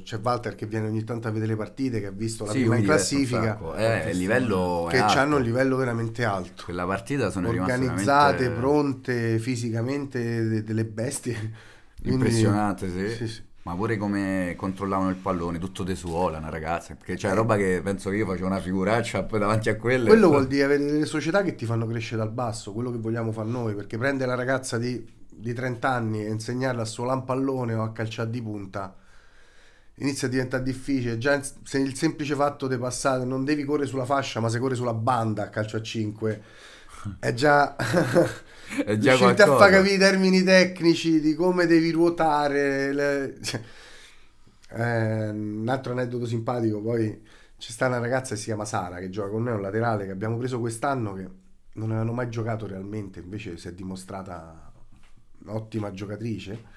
C'è 0.03 0.19
Walter 0.23 0.55
che 0.55 0.67
viene 0.67 0.87
ogni 0.89 1.03
tanto 1.05 1.29
a 1.29 1.31
vedere 1.31 1.53
le 1.53 1.57
partite, 1.57 2.01
che 2.01 2.07
ha 2.07 2.11
visto 2.11 2.45
la 2.45 2.51
Sì, 2.51 2.59
prima 2.59 2.77
in 2.77 2.85
quindi 2.85 2.97
classifica. 2.99 3.59
Eh, 3.77 4.11
il 4.11 4.19
livello 4.19 4.87
che 4.91 4.99
hanno 4.99 5.37
un 5.37 5.43
livello 5.43 5.77
veramente 5.77 6.25
alto. 6.25 6.65
Quella 6.65 6.85
partita 6.85 7.31
sono 7.31 7.49
Organizzate, 7.49 7.95
veramente 8.05 8.51
pronte 8.51 9.39
fisicamente, 9.39 10.47
de- 10.47 10.63
delle 10.63 10.85
bestie. 10.85 11.35
Quindi- 11.99 12.25
impressionante, 12.25 12.91
sì. 12.91 13.17
Sì, 13.17 13.29
sì. 13.29 13.43
Ma 13.63 13.75
pure 13.75 13.97
come 13.97 14.55
controllavano 14.57 15.09
il 15.11 15.17
pallone, 15.17 15.59
tutto 15.59 15.83
de 15.83 15.97
suola, 15.97 16.39
una 16.39 16.51
ragazza. 16.51 16.95
Perché 16.95 17.17
c'è 17.17 17.33
roba 17.35 17.57
che 17.57 17.81
penso 17.83 18.11
che 18.11 18.17
io 18.17 18.27
facevo 18.27 18.47
una 18.47 18.61
figuraccia 18.61 19.25
poi 19.25 19.41
davanti 19.41 19.71
a 19.71 19.77
quelle. 19.77 20.07
Quello 20.07 20.29
vuol 20.29 20.47
dire 20.47 20.65
avere 20.65 20.85
delle 20.85 21.07
società 21.07 21.43
che 21.43 21.55
ti 21.57 21.65
fanno 21.65 21.87
crescere 21.87 22.19
dal 22.19 22.31
basso, 22.31 22.73
quello 22.73 22.93
che 22.93 22.99
vogliamo 22.99 23.33
fare 23.33 23.49
noi, 23.49 23.75
perché 23.75 23.97
prendere 23.99 24.29
la 24.31 24.37
ragazza 24.37 24.79
di, 24.79 25.05
di 25.29 25.53
30 25.53 25.89
anni 25.91 26.25
e 26.25 26.29
insegnarla 26.31 26.83
a 26.83 26.85
suolare 26.85 27.19
un 27.19 27.25
pallone 27.25 27.75
o 27.75 27.83
a 27.83 27.91
calciare 27.91 28.31
di 28.31 28.41
punta 28.41 28.95
inizia 29.97 30.29
a 30.29 30.31
diventare 30.31 30.63
difficile. 30.63 31.19
Già 31.19 31.41
se 31.43 31.79
il 31.79 31.97
semplice 31.97 32.35
fatto 32.35 32.67
di 32.67 32.77
passare, 32.79 33.25
non 33.25 33.45
devi 33.45 33.65
correre 33.65 33.89
sulla 33.89 34.05
fascia, 34.05 34.41
ma 34.41 34.49
se 34.49 34.59
corri 34.59 34.75
sulla 34.75 34.95
banda 34.95 35.45
a 35.45 35.49
calcio 35.49 35.77
a 35.77 35.83
5, 35.83 36.43
è 37.19 37.33
già... 37.35 37.77
È 38.85 38.99
già 38.99 39.15
riuscite 39.15 39.43
a 39.45 39.57
far 39.57 39.71
capire 39.71 39.95
i 39.95 39.99
termini 39.99 40.43
tecnici 40.43 41.21
di 41.21 41.35
come 41.35 41.67
devi 41.67 41.93
ruotare. 41.93 42.93
le- 42.93 43.39
eh, 44.71 45.29
un 45.29 45.67
altro 45.69 45.93
aneddoto 45.93 46.27
simpatico, 46.27 46.81
poi 46.83 47.23
c'è 47.59 47.71
sta 47.71 47.87
una 47.87 47.99
ragazza 47.99 48.35
che 48.35 48.41
si 48.41 48.47
chiama 48.47 48.65
Sara 48.65 48.99
che 48.99 49.09
gioca 49.09 49.31
con 49.31 49.45
noi, 49.45 49.55
un 49.55 49.63
laterale 49.63 50.05
che 50.05 50.11
abbiamo 50.11 50.37
preso 50.37 50.59
quest'anno 50.59 51.15
che 51.15 51.29
non 51.75 51.91
avevano 51.91 52.13
mai 52.13 52.29
giocato 52.29 52.67
realmente, 52.67 53.21
invece 53.21 53.57
si 53.57 53.69
è 53.69 53.73
dimostrata 53.73 54.73
un'ottima 55.45 55.93
giocatrice. 55.93 56.75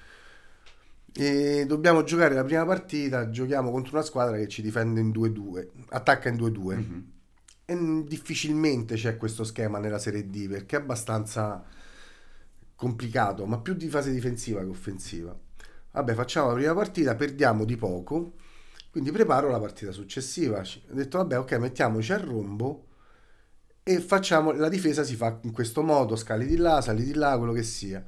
E 1.12 1.64
dobbiamo 1.66 2.02
giocare 2.04 2.34
la 2.34 2.44
prima 2.44 2.64
partita, 2.64 3.30
giochiamo 3.30 3.70
contro 3.70 3.96
una 3.96 4.04
squadra 4.04 4.36
che 4.36 4.48
ci 4.48 4.62
difende 4.62 5.00
in 5.00 5.10
2-2, 5.10 5.68
attacca 5.88 6.28
in 6.28 6.36
2-2. 6.36 6.76
Mhm. 6.76 7.12
E 7.64 8.04
difficilmente 8.06 8.94
c'è 8.96 9.16
questo 9.16 9.44
schema 9.44 9.78
nella 9.78 9.98
Serie 9.98 10.28
D 10.28 10.48
perché 10.48 10.76
è 10.76 10.80
abbastanza 10.80 11.64
complicato, 12.74 13.46
ma 13.46 13.60
più 13.60 13.74
di 13.74 13.88
fase 13.88 14.10
difensiva 14.10 14.60
che 14.60 14.68
offensiva. 14.68 15.38
Vabbè, 15.92 16.14
facciamo 16.14 16.48
la 16.48 16.54
prima 16.54 16.74
partita, 16.74 17.14
perdiamo 17.14 17.64
di 17.64 17.76
poco, 17.76 18.34
quindi 18.90 19.10
preparo 19.10 19.50
la 19.50 19.60
partita 19.60 19.92
successiva. 19.92 20.60
Ho 20.60 20.94
detto, 20.94 21.18
vabbè, 21.18 21.38
ok, 21.38 21.52
mettiamoci 21.58 22.12
al 22.12 22.20
rombo 22.20 22.86
e 23.82 23.98
facciamo, 24.00 24.52
la 24.52 24.68
difesa 24.68 25.02
si 25.02 25.16
fa 25.16 25.38
in 25.42 25.52
questo 25.52 25.82
modo, 25.82 26.16
scali 26.16 26.46
di 26.46 26.56
là, 26.56 26.80
sali 26.80 27.04
di 27.04 27.14
là, 27.14 27.36
quello 27.36 27.52
che 27.52 27.62
sia. 27.62 28.04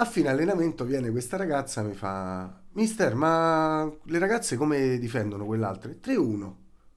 A 0.00 0.06
fine 0.06 0.30
allenamento 0.30 0.86
viene 0.86 1.10
questa 1.10 1.36
ragazza 1.36 1.82
e 1.82 1.84
mi 1.84 1.92
fa, 1.92 2.50
mister, 2.72 3.14
ma 3.14 3.86
le 4.04 4.18
ragazze 4.18 4.56
come 4.56 4.98
difendono 4.98 5.44
quell'altra? 5.44 5.90
3-1. 5.90 6.52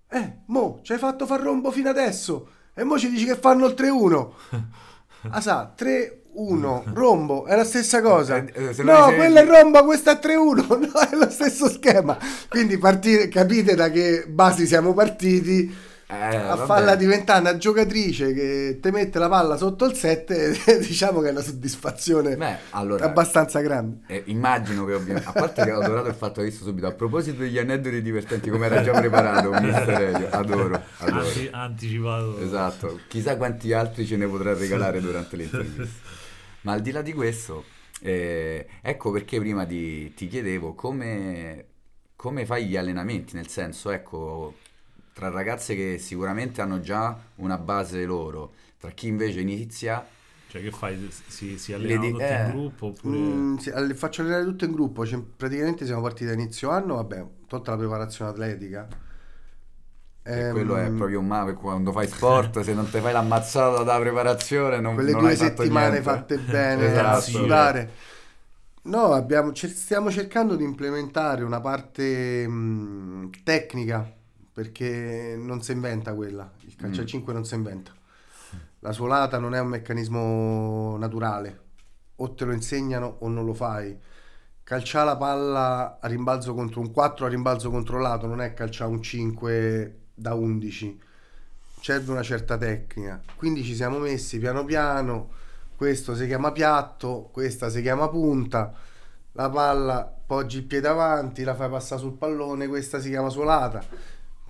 Eh, 0.10 0.38
mo, 0.46 0.80
ci 0.84 0.94
hai 0.94 1.00
fatto 1.00 1.26
far 1.26 1.42
rombo 1.42 1.70
fino 1.70 1.90
adesso 1.90 2.48
e 2.74 2.86
mo 2.86 2.98
ci 2.98 3.10
dici 3.10 3.26
che 3.26 3.36
fanno 3.36 3.66
il 3.66 3.74
3-1. 3.78 4.32
Ah 5.32 5.42
sa, 5.42 5.74
3-1, 5.78 6.94
rombo, 6.94 7.46
è 7.46 7.58
la 7.58 7.66
stessa 7.66 8.02
cosa. 8.02 8.38
Eh, 8.38 8.52
eh, 8.54 8.84
no, 8.84 8.92
non 8.94 9.08
sei- 9.10 9.16
quello 9.18 9.40
è 9.40 9.46
rombo, 9.48 9.84
questo 9.84 10.10
è 10.10 10.20
3-1, 10.22 10.68
no, 10.80 11.00
è 11.00 11.16
lo 11.18 11.30
stesso 11.30 11.68
schema. 11.68 12.18
Quindi 12.48 12.78
partire, 12.78 13.28
capite 13.28 13.76
da 13.76 13.90
che 13.90 14.26
basi 14.30 14.66
siamo 14.66 14.94
partiti 14.94 15.92
Eh, 16.14 16.36
a 16.36 16.56
vabbè. 16.56 16.66
farla 16.66 16.96
diventare 16.96 17.40
una 17.42 17.58
giocatrice 17.58 18.34
che 18.34 18.78
te 18.82 18.92
mette 18.92 19.18
la 19.20 19.28
palla 19.30 19.58
sotto 19.58 19.86
il 19.86 19.94
7, 19.96 20.54
diciamo 20.80 21.22
che 21.22 21.30
è 21.30 21.32
una 21.32 21.42
soddisfazione 21.42 22.36
Beh, 22.38 22.58
allora, 22.72 23.06
abbastanza 23.06 23.60
grande. 23.62 24.02
eh, 24.08 24.24
immagino 24.28 24.86
che 24.86 24.94
ovviamente, 24.94 25.28
a 25.28 25.32
parte 25.32 25.64
che 25.64 25.72
ho 25.72 25.80
adorato 25.82 26.08
il 26.10 26.14
fatto 26.16 26.42
visto 26.42 26.64
subito, 26.64 26.88
a 26.88 26.92
proposito 26.94 27.40
degli 27.42 27.58
aneddoti 27.58 28.02
divertenti, 28.02 28.50
come 28.50 28.66
era 28.68 28.82
già 28.84 28.92
preparato, 28.92 29.50
mister 29.52 29.90
Elio, 30.02 30.30
adoro, 30.30 30.82
adoro. 31.00 31.20
Anti- 31.26 31.50
anticipato. 31.52 32.40
Esatto, 32.40 33.00
chissà 33.08 33.36
quanti 33.38 33.74
altri 33.74 34.06
ce 34.06 34.16
ne 34.18 34.28
potrà 34.28 34.54
regalare 34.54 35.02
durante 35.02 35.36
l'intervista. 35.36 36.12
Ma 36.62 36.74
al 36.74 36.82
di 36.82 36.92
là 36.92 37.02
di 37.02 37.12
questo, 37.14 37.66
eh, 38.02 38.68
ecco 38.82 39.12
perché 39.12 39.40
prima 39.40 39.66
di- 39.66 40.14
ti 40.14 40.28
chiedevo 40.28 40.76
come, 40.76 41.66
come 42.16 42.46
fai 42.46 42.68
gli 42.68 42.78
allenamenti, 42.78 43.36
nel 43.36 43.48
senso, 43.48 43.92
ecco, 43.92 44.56
tra 45.14 45.30
ragazze 45.30 45.76
che 45.76 45.98
sicuramente 46.00 46.62
hanno 46.62 46.80
già 46.80 47.18
una 47.36 47.58
base 47.58 48.04
loro, 48.06 48.54
tra 48.78 48.92
chi 48.92 49.08
invece 49.08 49.40
inizia, 49.42 50.06
Cioè 50.48 50.62
che 50.62 50.72
fai? 50.72 51.10
Si, 51.12 51.58
si 51.58 51.74
Le 51.78 51.98
allenano 51.98 52.00
di- 52.00 52.16
tutti 52.18 52.34
eh. 52.34 52.34
in 52.34 52.46
gruppo 52.46 52.88
oppure... 52.88 53.52
Mm, 53.52 53.58
sì, 53.58 53.70
alle- 53.70 53.94
faccio 53.96 54.22
allenare 54.22 54.46
tutto 54.46 54.64
in 54.66 54.72
gruppo, 54.72 55.06
cioè, 55.06 55.22
praticamente 55.22 55.86
siamo 55.86 56.02
partiti 56.02 56.30
a 56.32 56.34
inizio 56.34 56.70
anno, 56.70 56.96
vabbè, 56.96 57.28
tutta 57.48 57.72
la 57.72 57.78
preparazione 57.78 58.32
atletica. 58.32 58.88
e 60.32 60.46
Ehm, 60.46 60.48
quello 60.48 60.76
è 60.78 60.92
proprio 60.92 61.20
un 61.20 61.28
male 61.28 61.54
quando 61.54 61.92
fai 61.92 62.08
sport, 62.08 62.60
se 62.62 62.74
non 62.74 62.90
ti 62.90 63.00
fai 63.00 63.14
l'ammazzata 63.14 63.84
da 63.84 64.00
preparazione 64.00 64.80
non, 64.80 64.96
quelle 64.96 65.10
non 65.10 65.26
due 65.28 65.36
settimane 65.36 66.02
niente. 66.02 66.02
fatte 66.02 66.40
bene 66.40 67.02
Esatto. 67.02 67.10
a 67.10 67.22
sudare. 67.22 67.92
No, 68.84 69.14
abbiamo, 69.14 69.54
stiamo 69.56 70.12
cercando 70.12 70.56
di 70.56 70.64
implementare 70.64 71.44
una 71.44 71.62
parte 71.62 72.48
mh, 72.48 73.30
tecnica 73.44 74.14
perché 74.54 75.36
non 75.38 75.62
si 75.62 75.72
inventa 75.72 76.14
quella. 76.14 76.50
Il 76.60 76.76
calcio 76.76 77.02
a 77.02 77.04
Mm. 77.04 77.08
5 77.08 77.34
non 77.34 77.46
si 77.46 77.56
inventa. 77.56 77.92
La 78.80 78.92
suolata 78.92 79.40
non 79.40 79.56
è 79.56 79.60
un 79.60 79.68
meccanismo 79.68 80.96
naturale, 80.98 81.60
o 82.18 82.34
te 82.34 82.46
lo 82.46 82.52
insegnano 82.54 83.18
o 83.20 83.28
non 83.28 83.46
lo 83.46 83.54
fai. 83.54 83.98
Calciare 84.64 85.06
la 85.06 85.18
palla 85.18 86.00
a 86.00 86.08
rimbalzo 86.08 86.54
contro 86.54 86.80
un 86.80 86.92
4 86.92 87.26
a 87.26 87.30
rimbalzo 87.30 87.70
controllato 87.70 88.28
non 88.28 88.40
è 88.42 88.54
calciare 88.54 88.90
un 88.92 89.02
5 89.02 90.00
da 90.14 90.34
11 90.36 91.00
serve 91.84 92.12
una 92.12 92.24
certa 92.24 92.58
tecnica. 92.58 93.22
Quindi 93.36 93.62
ci 93.62 93.76
siamo 93.76 93.98
messi 93.98 94.40
piano 94.40 94.64
piano. 94.64 95.30
Questo 95.76 96.16
si 96.16 96.26
chiama 96.28 96.54
piatto, 96.54 97.30
questa 97.34 97.70
si 97.70 97.82
chiama 97.82 98.08
punta. 98.08 98.74
La 99.34 99.50
palla 99.50 100.10
poggi 100.26 100.60
il 100.60 100.64
piede 100.64 100.88
avanti, 100.88 101.44
la 101.44 101.56
fai 101.56 101.70
passare 101.70 102.00
sul 102.00 102.14
pallone, 102.14 102.68
questa 102.68 103.02
si 103.02 103.10
chiama 103.10 103.30
suolata. 103.30 103.84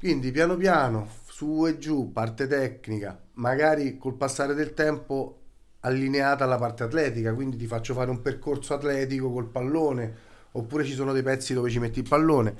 Quindi 0.03 0.31
piano 0.31 0.57
piano, 0.57 1.07
su 1.29 1.65
e 1.65 1.77
giù, 1.77 2.11
parte 2.11 2.45
tecnica, 2.45 3.17
magari 3.35 3.97
col 3.97 4.15
passare 4.15 4.53
del 4.53 4.73
tempo 4.73 5.39
allineata 5.79 6.43
alla 6.43 6.57
parte 6.57 6.83
atletica, 6.83 7.33
quindi 7.33 7.55
ti 7.55 7.67
faccio 7.67 7.93
fare 7.93 8.09
un 8.09 8.21
percorso 8.21 8.73
atletico 8.73 9.31
col 9.31 9.47
pallone, 9.47 10.13
oppure 10.51 10.83
ci 10.83 10.91
sono 10.91 11.13
dei 11.13 11.23
pezzi 11.23 11.53
dove 11.53 11.69
ci 11.69 11.79
metti 11.79 11.99
il 11.99 12.07
pallone. 12.09 12.53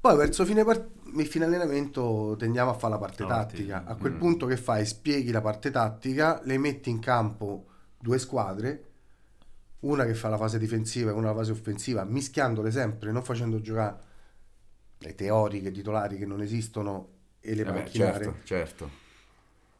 Poi 0.00 0.16
verso 0.16 0.44
fine, 0.44 0.62
part- 0.62 0.86
fine 1.24 1.46
allenamento 1.46 2.36
tendiamo 2.38 2.70
a 2.70 2.74
fare 2.74 2.92
la 2.92 3.00
parte 3.00 3.24
partita. 3.24 3.40
tattica. 3.72 3.84
A 3.84 3.96
quel 3.96 4.12
Mm. 4.12 4.18
punto 4.18 4.46
che 4.46 4.56
fai? 4.56 4.86
Spieghi 4.86 5.32
la 5.32 5.40
parte 5.40 5.72
tattica, 5.72 6.40
le 6.44 6.56
metti 6.56 6.88
in 6.88 7.00
campo 7.00 7.66
due 7.98 8.20
squadre, 8.20 8.84
una 9.80 10.04
che 10.04 10.14
fa 10.14 10.28
la 10.28 10.36
fase 10.36 10.56
difensiva 10.56 11.10
e 11.10 11.14
una 11.14 11.30
la 11.30 11.34
fase 11.34 11.50
offensiva, 11.50 12.04
mischiandole 12.04 12.70
sempre, 12.70 13.10
non 13.10 13.24
facendo 13.24 13.60
giocare 13.60 14.05
le 14.98 15.14
teoriche 15.14 15.70
titolari 15.70 16.18
che 16.18 16.26
non 16.26 16.40
esistono 16.40 17.08
e 17.40 17.54
le 17.54 17.64
Vabbè, 17.64 17.78
macchinare, 17.78 18.24
certo, 18.24 18.40
certo. 18.44 18.90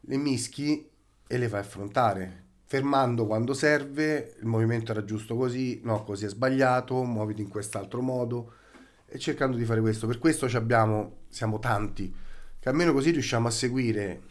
le 0.01 0.17
mischi 0.17 0.89
e 1.27 1.37
le 1.37 1.47
fai 1.47 1.59
affrontare. 1.59 2.45
Fermando 2.65 3.25
quando 3.25 3.53
serve, 3.53 4.35
il 4.39 4.45
movimento 4.45 4.91
era 4.91 5.05
giusto 5.05 5.35
così, 5.37 5.79
no, 5.83 6.03
così 6.03 6.25
è 6.25 6.29
sbagliato, 6.29 7.03
muoviti 7.03 7.41
in 7.41 7.47
quest'altro 7.47 8.01
modo 8.01 8.53
e 9.05 9.17
cercando 9.19 9.55
di 9.55 9.63
fare 9.63 9.79
questo. 9.79 10.05
Per 10.05 10.19
questo 10.19 10.49
ci 10.49 10.57
abbiamo, 10.57 11.19
siamo 11.29 11.59
tanti, 11.59 12.13
che 12.59 12.69
almeno 12.69 12.91
così 12.91 13.11
riusciamo 13.11 13.47
a 13.47 13.51
seguire 13.51 14.21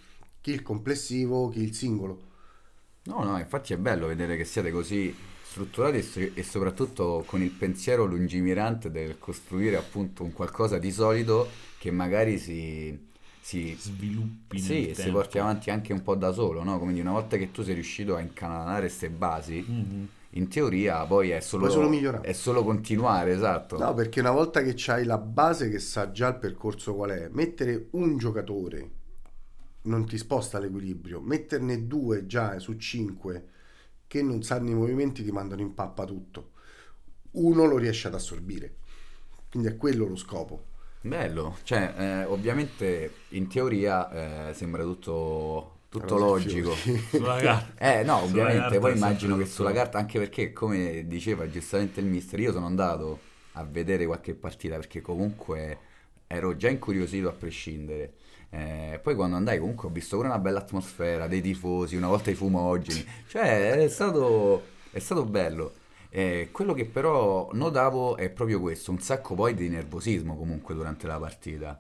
chi 0.40 0.52
il 0.52 0.62
complessivo, 0.62 1.48
chi 1.48 1.62
il 1.62 1.74
singolo. 1.74 2.22
No, 3.04 3.22
no, 3.22 3.38
infatti 3.38 3.72
è 3.72 3.78
bello 3.78 4.06
vedere 4.06 4.36
che 4.36 4.44
siete 4.44 4.70
così 4.70 5.14
strutturati 5.56 5.96
e, 5.96 6.02
so- 6.02 6.20
e 6.34 6.42
soprattutto 6.42 7.24
con 7.26 7.40
il 7.40 7.50
pensiero 7.50 8.04
lungimirante 8.04 8.90
del 8.90 9.18
costruire 9.18 9.76
appunto 9.76 10.22
un 10.22 10.32
qualcosa 10.32 10.78
di 10.78 10.92
solido 10.92 11.48
che 11.78 11.90
magari 11.90 12.38
si, 12.38 13.06
si, 13.40 13.74
Sviluppi 13.78 14.60
sì, 14.60 14.82
nel 14.84 14.94
si 14.94 15.10
porti 15.10 15.38
avanti 15.38 15.70
anche 15.70 15.94
un 15.94 16.02
po' 16.02 16.14
da 16.14 16.30
solo, 16.32 16.62
no? 16.62 16.78
Quindi 16.78 17.00
una 17.00 17.12
volta 17.12 17.38
che 17.38 17.52
tu 17.52 17.62
sei 17.62 17.72
riuscito 17.74 18.16
a 18.16 18.20
incanalare 18.20 18.80
queste 18.80 19.08
basi, 19.08 19.64
Mhm. 19.66 20.08
in 20.30 20.48
teoria 20.48 21.04
poi 21.06 21.30
è 21.30 21.40
solo, 21.40 21.70
solo 21.70 21.88
migliorare. 21.88 22.26
è 22.28 22.32
solo 22.32 22.62
continuare, 22.62 23.32
esatto. 23.32 23.78
No, 23.78 23.94
perché 23.94 24.20
una 24.20 24.32
volta 24.32 24.62
che 24.62 24.74
hai 24.92 25.04
la 25.04 25.16
base 25.16 25.70
che 25.70 25.78
sa 25.78 26.10
già 26.10 26.28
il 26.28 26.36
percorso 26.36 26.94
qual 26.94 27.10
è, 27.10 27.28
mettere 27.32 27.86
un 27.92 28.18
giocatore 28.18 28.90
non 29.82 30.04
ti 30.06 30.18
sposta 30.18 30.58
l'equilibrio, 30.58 31.20
metterne 31.20 31.86
due 31.86 32.26
già 32.26 32.58
su 32.58 32.76
cinque 32.76 33.54
che 34.06 34.22
non 34.22 34.42
sanno 34.42 34.70
i 34.70 34.74
movimenti 34.74 35.22
ti 35.22 35.30
mandano 35.30 35.62
in 35.62 35.74
pappa 35.74 36.04
tutto. 36.04 36.52
Uno 37.32 37.64
lo 37.64 37.76
riesce 37.76 38.08
ad 38.08 38.14
assorbire. 38.14 38.74
Quindi 39.50 39.68
è 39.68 39.76
quello 39.76 40.06
lo 40.06 40.16
scopo. 40.16 40.74
Bello, 41.00 41.58
cioè 41.62 41.94
eh, 41.96 42.24
ovviamente 42.24 43.12
in 43.28 43.46
teoria 43.48 44.48
eh, 44.48 44.54
sembra 44.54 44.82
tutto, 44.82 45.78
tutto 45.88 46.18
logico. 46.18 46.72
fiori. 46.74 46.98
Sulla 47.10 47.36
carta. 47.36 47.84
Eh 47.84 48.02
no, 48.02 48.22
ovviamente, 48.22 48.60
carta 48.60 48.78
poi 48.78 48.92
immagino 48.94 49.36
che 49.36 49.46
sulla 49.46 49.72
carta, 49.72 49.98
anche 49.98 50.18
perché 50.18 50.52
come 50.52 51.06
diceva 51.06 51.48
giustamente 51.48 52.00
il 52.00 52.06
mister, 52.06 52.40
io 52.40 52.52
sono 52.52 52.66
andato 52.66 53.20
a 53.52 53.64
vedere 53.64 54.04
qualche 54.04 54.34
partita 54.34 54.76
perché 54.76 55.00
comunque 55.00 55.78
ero 56.26 56.56
già 56.56 56.68
incuriosito 56.68 57.28
a 57.28 57.32
prescindere. 57.32 58.14
Eh, 58.50 59.00
poi 59.02 59.14
quando 59.14 59.36
andai 59.36 59.58
comunque 59.58 59.88
ho 59.88 59.90
visto 59.90 60.16
pure 60.16 60.28
una 60.28 60.38
bella 60.38 60.60
atmosfera, 60.60 61.26
dei 61.26 61.42
tifosi, 61.42 61.96
una 61.96 62.08
volta 62.08 62.30
i 62.30 62.34
fumogeni, 62.34 63.04
cioè 63.28 63.72
è 63.72 63.88
stato, 63.88 64.62
è 64.90 64.98
stato 64.98 65.24
bello. 65.24 65.72
Eh, 66.08 66.48
quello 66.52 66.72
che 66.72 66.86
però 66.86 67.50
notavo 67.52 68.16
è 68.16 68.30
proprio 68.30 68.60
questo, 68.60 68.90
un 68.90 69.00
sacco 69.00 69.34
poi 69.34 69.54
di 69.54 69.68
nervosismo 69.68 70.36
comunque 70.36 70.74
durante 70.74 71.06
la 71.06 71.18
partita. 71.18 71.78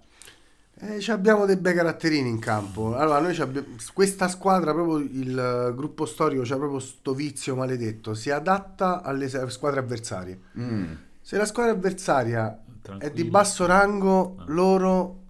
Eh, 0.78 1.00
ci 1.00 1.10
abbiamo 1.10 1.46
dei 1.46 1.56
bei 1.56 1.72
caratterini 1.72 2.28
in 2.28 2.38
campo. 2.38 2.94
Allora, 2.96 3.18
noi 3.20 3.34
abbiamo- 3.38 3.68
questa 3.94 4.28
squadra, 4.28 4.74
proprio 4.74 4.98
il 4.98 5.72
gruppo 5.74 6.04
storico, 6.04 6.42
c'ha 6.44 6.56
proprio 6.56 6.80
sto 6.80 7.14
vizio 7.14 7.56
maledetto. 7.56 8.12
Si 8.12 8.30
adatta 8.30 9.00
alle 9.00 9.26
squadre 9.48 9.80
avversarie. 9.80 10.38
Mm. 10.58 10.92
Se 11.22 11.38
la 11.38 11.46
squadra 11.46 11.72
avversaria 11.72 12.50
è 12.52 12.60
di 12.74 12.80
Tranquillo. 12.82 13.30
basso 13.30 13.64
rango, 13.64 14.34
Ah. 14.38 14.44
loro 14.48 15.20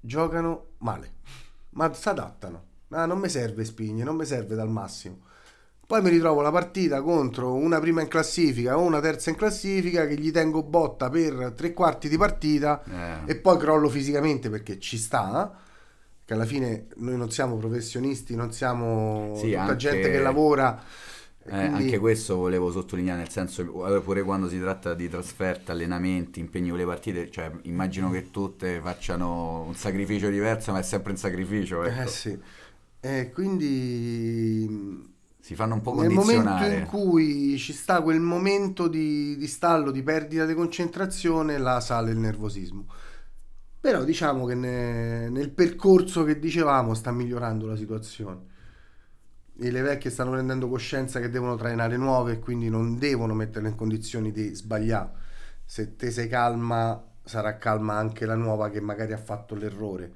giocano 0.00 0.64
male, 0.78 1.12
ma 1.70 1.92
si 1.94 2.08
adattano. 2.08 2.64
Ah, 2.90 3.06
non 3.06 3.18
mi 3.18 3.28
serve 3.28 3.64
Spigne, 3.64 4.02
non 4.04 4.16
mi 4.16 4.24
serve 4.24 4.54
dal 4.54 4.68
massimo. 4.70 5.20
Poi 5.86 6.02
mi 6.02 6.10
ritrovo 6.10 6.42
la 6.42 6.50
partita 6.50 7.00
contro 7.00 7.54
una 7.54 7.80
prima 7.80 8.02
in 8.02 8.08
classifica 8.08 8.76
o 8.76 8.82
una 8.82 9.00
terza 9.00 9.30
in 9.30 9.36
classifica 9.36 10.06
che 10.06 10.16
gli 10.18 10.30
tengo 10.30 10.62
botta 10.62 11.08
per 11.08 11.52
tre 11.56 11.72
quarti 11.72 12.10
di 12.10 12.18
partita 12.18 12.82
Eh. 13.24 13.30
e 13.30 13.36
poi 13.36 13.56
crollo 13.56 13.88
fisicamente 13.88 14.50
perché 14.50 14.78
ci 14.78 14.98
sta. 14.98 15.54
Che 16.26 16.34
alla 16.34 16.44
fine 16.44 16.88
noi 16.96 17.16
non 17.16 17.30
siamo 17.30 17.56
professionisti, 17.56 18.34
non 18.36 18.52
siamo 18.52 19.32
Sì, 19.36 19.46
tutta 19.48 19.60
anche- 19.62 19.76
gente 19.76 20.10
che 20.10 20.20
lavora. 20.20 20.78
Eh, 21.50 21.70
quindi- 21.70 21.82
Anche 21.84 21.98
questo 21.98 22.36
volevo 22.36 22.70
sottolineare, 22.70 23.20
nel 23.20 23.30
senso, 23.30 23.96
eh, 23.96 24.00
pure 24.02 24.22
quando 24.22 24.48
si 24.48 24.58
tratta 24.60 24.94
di 24.94 25.08
trasferta, 25.08 25.72
allenamenti, 25.72 26.40
impegni 26.40 26.68
con 26.68 26.78
le 26.78 26.84
partite, 26.84 27.30
cioè 27.30 27.50
immagino 27.62 28.10
che 28.10 28.30
tutte 28.30 28.80
facciano 28.82 29.62
un 29.62 29.74
sacrificio 29.74 30.28
diverso, 30.28 30.72
ma 30.72 30.80
è 30.80 30.82
sempre 30.82 31.12
un 31.12 31.18
sacrificio, 31.18 31.82
ecco. 31.84 32.00
Eh 32.02 32.06
sì. 32.06 32.38
E 33.00 33.30
quindi 33.32 35.06
Si 35.40 35.54
fanno 35.54 35.74
un 35.74 35.80
po' 35.80 35.94
nel 35.94 36.10
momento 36.10 36.42
condizionare. 36.50 36.78
in 36.80 36.86
cui 36.86 37.56
ci 37.58 37.72
sta 37.72 38.02
quel 38.02 38.20
momento 38.20 38.86
di, 38.88 39.36
di 39.36 39.46
stallo, 39.46 39.90
di 39.90 40.02
perdita 40.02 40.44
di 40.44 40.54
concentrazione, 40.54 41.56
là 41.58 41.80
sale 41.80 42.10
il 42.10 42.18
nervosismo. 42.18 42.86
Però 43.80 44.04
diciamo 44.04 44.44
che 44.44 44.54
ne- 44.54 45.28
nel 45.30 45.50
percorso 45.50 46.24
che 46.24 46.38
dicevamo 46.38 46.94
sta 46.94 47.12
migliorando 47.12 47.66
la 47.66 47.76
situazione. 47.76 48.56
E 49.60 49.70
le 49.70 49.80
vecchie 49.82 50.10
stanno 50.10 50.30
prendendo 50.30 50.68
coscienza 50.68 51.20
che 51.20 51.30
devono 51.30 51.56
trainare 51.56 51.96
nuove 51.96 52.34
e 52.34 52.38
quindi 52.38 52.68
non 52.68 52.98
devono 52.98 53.34
metterle 53.34 53.68
in 53.68 53.74
condizioni 53.74 54.30
di 54.30 54.54
sbagliare. 54.54 55.10
Se 55.64 55.96
te 55.96 56.10
sei 56.10 56.28
calma, 56.28 57.02
sarà 57.24 57.58
calma 57.58 57.96
anche 57.96 58.24
la 58.24 58.36
nuova 58.36 58.70
che 58.70 58.80
magari 58.80 59.12
ha 59.12 59.18
fatto 59.18 59.54
l'errore. 59.54 60.12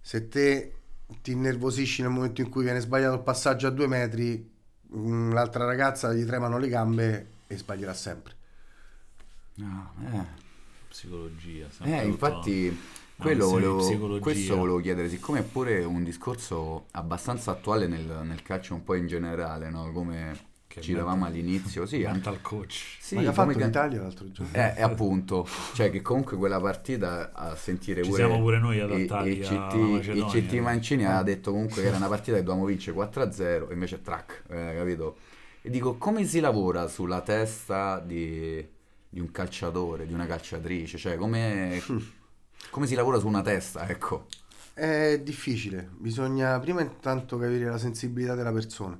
Se 0.00 0.28
te 0.28 0.74
ti 1.20 1.32
innervosisci 1.32 2.02
nel 2.02 2.10
momento 2.10 2.40
in 2.40 2.48
cui 2.48 2.64
viene 2.64 2.80
sbagliato 2.80 3.14
il 3.14 3.22
passaggio 3.22 3.66
a 3.66 3.70
due 3.70 3.86
metri, 3.86 4.50
mm, 4.94 5.32
l'altra 5.32 5.64
ragazza 5.64 6.12
gli 6.12 6.24
tremano 6.24 6.58
le 6.58 6.68
gambe 6.68 7.26
e 7.46 7.56
sbaglierà 7.56 7.94
sempre. 7.94 8.34
No, 9.54 9.92
eh. 10.12 10.40
Psicologia. 10.88 11.66
sempre 11.70 12.00
Eh, 12.00 12.06
infatti, 12.06 12.80
quello 13.16 13.46
volevo, 13.48 14.18
questo 14.18 14.56
volevo 14.56 14.78
chiedere, 14.80 15.08
siccome 15.08 15.40
è 15.40 15.42
pure 15.42 15.84
un 15.84 16.02
discorso 16.04 16.86
abbastanza 16.92 17.50
attuale 17.52 17.86
nel, 17.86 18.20
nel 18.24 18.42
calcio 18.42 18.74
un 18.74 18.82
po' 18.82 18.94
in 18.94 19.06
generale, 19.06 19.70
no? 19.70 19.92
Come 19.92 20.50
Che 20.66 20.80
ci 20.80 20.92
mental- 20.94 21.22
all'inizio, 21.22 21.86
sì, 21.86 21.96
anche- 22.04 22.10
Mental 22.12 22.40
coach. 22.40 22.96
sì, 23.00 23.14
Ma 23.16 23.20
che 23.22 23.28
ha 23.28 23.32
come 23.32 23.46
fatto 23.52 23.58
ca- 23.58 23.64
l'Italia 23.66 24.00
l'altro 24.02 24.32
giorno? 24.32 24.52
Eh, 24.56 24.74
e 24.76 24.82
appunto, 24.82 25.46
cioè 25.74 25.90
che 25.90 26.00
comunque 26.02 26.36
quella 26.36 26.60
partita 26.60 27.32
a 27.34 27.54
sentire 27.54 28.02
Ci 28.02 28.08
pure 28.08 28.22
siamo 28.24 28.40
pure 28.40 28.58
noi 28.58 28.80
adattati 28.80 29.38
i 29.38 29.44
alla 29.44 29.66
CT, 29.68 29.74
Macedonia. 29.76 30.24
il 30.24 30.24
CT 30.46 30.52
Mancini 30.54 31.04
ha 31.04 31.22
detto 31.22 31.50
comunque 31.52 31.82
che 31.82 31.88
era 31.88 31.96
una 31.98 32.08
partita 32.08 32.36
che 32.38 32.42
dovevamo 32.42 32.66
vincere 32.66 32.96
4-0 32.96 33.68
e 33.68 33.72
invece 33.74 34.00
track, 34.02 34.42
eh, 34.48 34.74
capito? 34.76 35.16
E 35.60 35.70
dico, 35.70 35.94
come 35.96 36.24
si 36.24 36.40
lavora 36.40 36.88
sulla 36.88 37.20
testa 37.20 38.00
di, 38.00 38.66
di 39.08 39.20
un 39.20 39.30
calciatore, 39.30 40.06
di 40.06 40.12
una 40.14 40.26
calciatrice? 40.26 40.98
Cioè, 40.98 41.16
come, 41.16 41.80
come 42.70 42.86
si 42.86 42.94
lavora 42.94 43.18
su 43.18 43.26
una 43.26 43.42
testa, 43.42 43.88
ecco. 43.88 44.26
È 44.74 45.20
difficile, 45.22 45.88
bisogna 45.98 46.58
prima 46.58 46.80
intanto 46.80 47.36
capire 47.36 47.66
la 47.66 47.78
sensibilità 47.78 48.34
della 48.34 48.52
persona. 48.52 48.98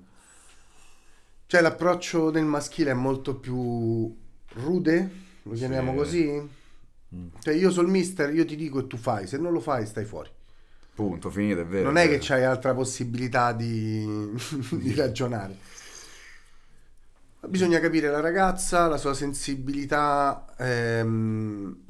Cioè 1.46 1.60
l'approccio 1.60 2.30
del 2.30 2.44
maschile 2.44 2.90
è 2.90 2.94
molto 2.94 3.36
più 3.36 4.14
rude, 4.54 5.10
lo 5.42 5.52
chiamiamo 5.54 5.92
Sì. 5.92 5.96
così? 5.96 6.48
Mm. 7.14 7.26
Cioè 7.40 7.54
io 7.54 7.70
sono 7.70 7.86
il 7.86 7.92
mister, 7.92 8.32
io 8.34 8.44
ti 8.44 8.56
dico 8.56 8.80
e 8.80 8.86
tu 8.86 8.96
fai, 8.96 9.26
se 9.26 9.36
non 9.38 9.52
lo 9.52 9.60
fai 9.60 9.86
stai 9.86 10.04
fuori. 10.04 10.30
Punto, 10.94 11.30
finito, 11.30 11.60
è 11.60 11.66
vero. 11.66 11.84
Non 11.84 11.96
è 11.96 12.06
vero. 12.06 12.18
che 12.18 12.24
c'hai 12.26 12.44
altra 12.44 12.74
possibilità 12.74 13.52
di, 13.52 14.30
di 14.72 14.94
ragionare. 14.94 15.56
Bisogna 17.48 17.80
capire 17.80 18.08
la 18.08 18.20
ragazza, 18.20 18.86
la 18.86 18.96
sua 18.96 19.14
sensibilità, 19.14 20.44
ehm, 20.58 21.81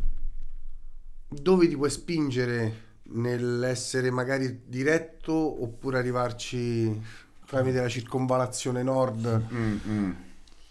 dove 1.32 1.68
ti 1.68 1.76
puoi 1.76 1.90
spingere 1.90 2.80
nell'essere 3.14 4.10
magari 4.10 4.62
diretto 4.66 5.32
oppure 5.62 5.98
arrivarci 5.98 7.00
tramite 7.46 7.80
la 7.80 7.88
circonvalazione 7.88 8.82
nord. 8.82 9.46
Mm, 9.52 9.76
mm. 9.86 10.10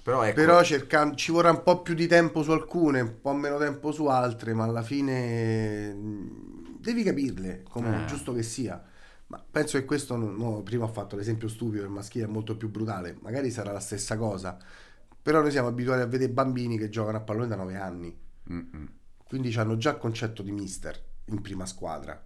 Però 0.04 0.24
ecco, 0.24 0.34
Però 0.34 0.64
cercando, 0.64 1.16
ci 1.16 1.32
vorrà 1.32 1.52
un 1.52 1.62
po' 1.64 1.82
più 1.82 1.94
di 1.94 2.08
tempo 2.08 2.42
su 2.44 2.52
alcune, 2.52 3.02
un 3.02 3.22
po' 3.22 3.34
meno 3.34 3.58
tempo 3.58 3.92
su 3.92 4.06
altre, 4.08 4.54
ma 4.54 4.64
alla 4.64 4.82
fine 4.82 5.94
mh, 5.94 6.78
devi 6.80 7.04
capirle, 7.04 7.64
come 7.70 7.98
Eh. 7.98 7.98
è 7.98 8.04
giusto 8.06 8.34
che 8.34 8.42
sia. 8.44 8.82
Ma 9.28 9.44
penso 9.50 9.78
che 9.78 9.86
questo, 9.86 10.16
no, 10.18 10.62
prima 10.64 10.86
ho 10.86 10.88
fatto 10.88 11.16
l'esempio 11.16 11.48
stupido, 11.48 11.84
il 11.84 11.90
maschile 11.90 12.26
è 12.26 12.28
molto 12.28 12.58
più 12.58 12.70
brutale, 12.70 13.18
magari 13.22 13.50
sarà 13.52 13.72
la 13.72 13.80
stessa 13.80 14.18
cosa, 14.18 14.58
però 15.22 15.42
noi 15.42 15.52
siamo 15.52 15.68
abituati 15.70 16.02
a 16.02 16.06
vedere 16.06 16.32
bambini 16.32 16.78
che 16.78 16.90
giocano 16.90 17.18
a 17.18 17.22
pallone 17.22 17.48
da 17.48 17.56
9 17.56 17.76
anni, 17.78 18.18
Mm, 18.52 18.60
mm. 18.76 18.86
Quindi 19.32 19.56
hanno 19.58 19.78
già 19.78 19.92
il 19.92 19.98
concetto 19.98 20.42
di 20.44 20.52
mister 20.52 21.02
in 21.28 21.40
prima 21.40 21.66
squadra. 21.66 22.22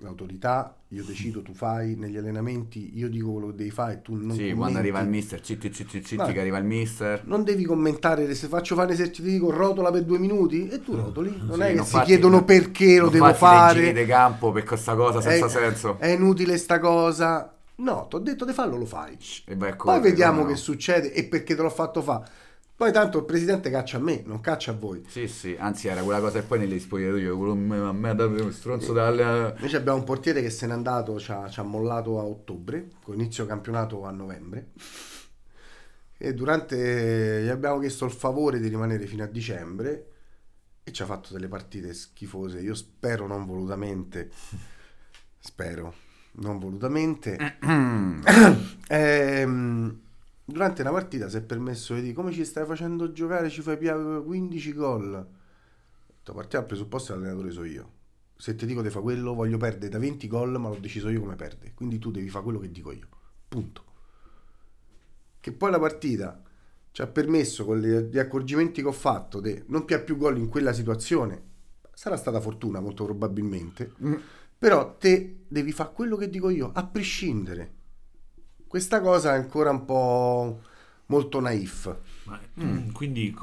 L'autorità, 0.00 0.76
io 0.90 1.02
decido, 1.02 1.42
tu 1.42 1.52
fai, 1.54 1.96
negli 1.96 2.16
allenamenti 2.16 2.96
io 2.96 3.08
dico 3.08 3.32
quello 3.32 3.48
che 3.48 3.56
devi 3.56 3.70
fare 3.70 3.94
e 3.94 4.02
tu 4.02 4.14
non 4.14 4.30
Sì, 4.30 4.42
quando 4.42 4.54
commenti. 4.54 4.76
arriva 4.78 5.00
il 5.00 5.08
mister, 5.08 5.44
zitti, 5.44 5.72
zitti, 5.72 6.04
zitti, 6.04 6.32
che 6.32 6.38
arriva 6.38 6.58
il 6.58 6.64
mister. 6.64 7.26
Non 7.26 7.42
devi 7.42 7.64
commentare, 7.64 8.32
se 8.36 8.46
faccio 8.46 8.76
fare 8.76 8.86
un 8.86 8.92
esercizio 8.92 9.24
dico 9.24 9.50
rotola 9.50 9.90
per 9.90 10.04
due 10.04 10.20
minuti 10.20 10.68
e 10.68 10.80
tu 10.84 10.94
rotoli. 10.94 11.36
Non 11.36 11.54
Sì, 11.56 11.60
è 11.62 11.66
che 11.70 11.74
non 11.74 11.84
si 11.84 11.90
farti- 11.90 12.06
chiedono 12.12 12.44
perché 12.44 12.96
lo 12.98 13.02
non 13.06 13.12
devo 13.12 13.34
farti 13.34 13.74
dei 13.74 13.82
giri 13.82 13.92
fare. 13.94 14.04
di 14.04 14.08
campo 14.12 14.52
per 14.52 14.62
questa 14.62 14.94
cosa 14.94 15.20
senza 15.20 15.46
È- 15.46 15.48
senso. 15.48 15.98
È 15.98 16.06
inutile 16.06 16.56
sta 16.58 16.78
cosa. 16.78 17.56
No, 17.78 18.06
ti 18.08 18.14
ho 18.14 18.18
detto 18.20 18.44
di 18.44 18.52
farlo, 18.52 18.76
lo 18.76 18.86
fai. 18.86 19.18
E 19.46 19.56
vai 19.56 19.70
a 19.72 19.74
Poi 19.76 20.00
vediamo 20.00 20.36
come 20.42 20.52
che 20.52 20.52
no? 20.52 20.58
succede 20.58 21.12
e 21.12 21.24
perché 21.24 21.56
te 21.56 21.62
l'ho 21.62 21.70
fatto 21.70 22.02
fare. 22.02 22.46
Poi 22.78 22.92
tanto 22.92 23.18
il 23.18 23.24
presidente 23.24 23.70
caccia 23.70 23.96
a 23.96 24.00
me, 24.00 24.22
non 24.24 24.40
caccia 24.40 24.70
a 24.70 24.74
voi. 24.74 25.02
Sì, 25.08 25.26
sì, 25.26 25.56
anzi 25.58 25.88
era 25.88 26.00
quella 26.00 26.20
cosa 26.20 26.38
e 26.38 26.42
poi 26.42 26.60
negli 26.60 26.78
spogliatoi 26.78 27.28
quello 27.36 27.50
a 27.88 27.92
me 27.92 28.08
ha 28.08 28.14
dato 28.14 28.40
un 28.40 28.52
stronzo 28.52 28.92
dalle... 28.92 29.52
Invece 29.56 29.78
abbiamo 29.78 29.98
un 29.98 30.04
portiere 30.04 30.40
che 30.42 30.48
se 30.48 30.68
n'è 30.68 30.74
andato, 30.74 31.18
ci 31.18 31.32
ha, 31.32 31.48
ci 31.48 31.58
ha 31.58 31.64
mollato 31.64 32.20
a 32.20 32.22
ottobre, 32.22 32.90
con 33.02 33.14
inizio 33.14 33.46
campionato 33.46 34.04
a 34.04 34.12
novembre. 34.12 34.68
E 36.16 36.34
durante 36.34 37.42
gli 37.42 37.48
abbiamo 37.48 37.80
chiesto 37.80 38.04
il 38.04 38.12
favore 38.12 38.60
di 38.60 38.68
rimanere 38.68 39.06
fino 39.06 39.24
a 39.24 39.26
dicembre 39.26 40.12
e 40.84 40.92
ci 40.92 41.02
ha 41.02 41.06
fatto 41.06 41.32
delle 41.32 41.48
partite 41.48 41.92
schifose. 41.92 42.60
Io 42.60 42.76
spero 42.76 43.26
non 43.26 43.44
volutamente, 43.44 44.30
spero 45.40 45.94
non 46.34 46.60
volutamente. 46.60 47.56
ehm, 48.86 50.00
durante 50.50 50.80
una 50.80 50.92
partita 50.92 51.28
si 51.28 51.36
è 51.36 51.42
permesso 51.42 51.94
di 51.94 52.00
dire 52.00 52.14
come 52.14 52.32
ci 52.32 52.42
stai 52.42 52.64
facendo 52.64 53.12
giocare, 53.12 53.50
ci 53.50 53.60
fai 53.60 53.76
più 53.76 54.24
15 54.24 54.72
gol. 54.72 55.26
Partiamo 56.22 56.48
dal 56.50 56.66
presupposto 56.66 57.12
che 57.12 57.18
l'allenatore 57.18 57.50
so 57.50 57.64
io. 57.64 57.92
Se 58.36 58.54
ti 58.54 58.64
dico 58.64 58.80
di 58.80 58.88
fare 58.88 59.02
quello, 59.02 59.34
voglio 59.34 59.58
perdere 59.58 59.90
da 59.90 59.98
20 59.98 60.26
gol, 60.26 60.58
ma 60.58 60.68
l'ho 60.68 60.78
deciso 60.78 61.08
io 61.08 61.20
come 61.20 61.36
perde. 61.36 61.72
Quindi 61.74 61.98
tu 61.98 62.10
devi 62.10 62.28
fare 62.28 62.44
quello 62.44 62.58
che 62.58 62.70
dico 62.70 62.92
io. 62.92 63.08
Punto. 63.48 63.84
Che 65.40 65.52
poi 65.52 65.70
la 65.70 65.78
partita 65.78 66.42
ci 66.92 67.02
ha 67.02 67.06
permesso 67.06 67.64
con 67.64 67.78
gli 67.80 68.18
accorgimenti 68.18 68.80
che 68.80 68.88
ho 68.88 68.92
fatto 68.92 69.40
di 69.40 69.62
non 69.66 69.84
più 69.84 70.02
più 70.04 70.16
gol 70.16 70.38
in 70.38 70.48
quella 70.48 70.72
situazione. 70.72 71.42
Sarà 71.92 72.16
stata 72.16 72.40
fortuna 72.40 72.80
molto 72.80 73.04
probabilmente. 73.04 73.92
Mm. 74.02 74.14
Però 74.58 74.96
te 74.96 75.44
devi 75.46 75.72
fare 75.72 75.92
quello 75.92 76.16
che 76.16 76.30
dico 76.30 76.48
io, 76.50 76.70
a 76.72 76.86
prescindere. 76.86 77.76
Questa 78.68 79.00
cosa 79.00 79.32
è 79.32 79.36
ancora 79.36 79.70
un 79.70 79.84
po' 79.86 80.60
molto 81.06 81.40
naif. 81.40 81.96
Ma, 82.24 82.38
mm. 82.62 82.90
Quindi 82.90 83.34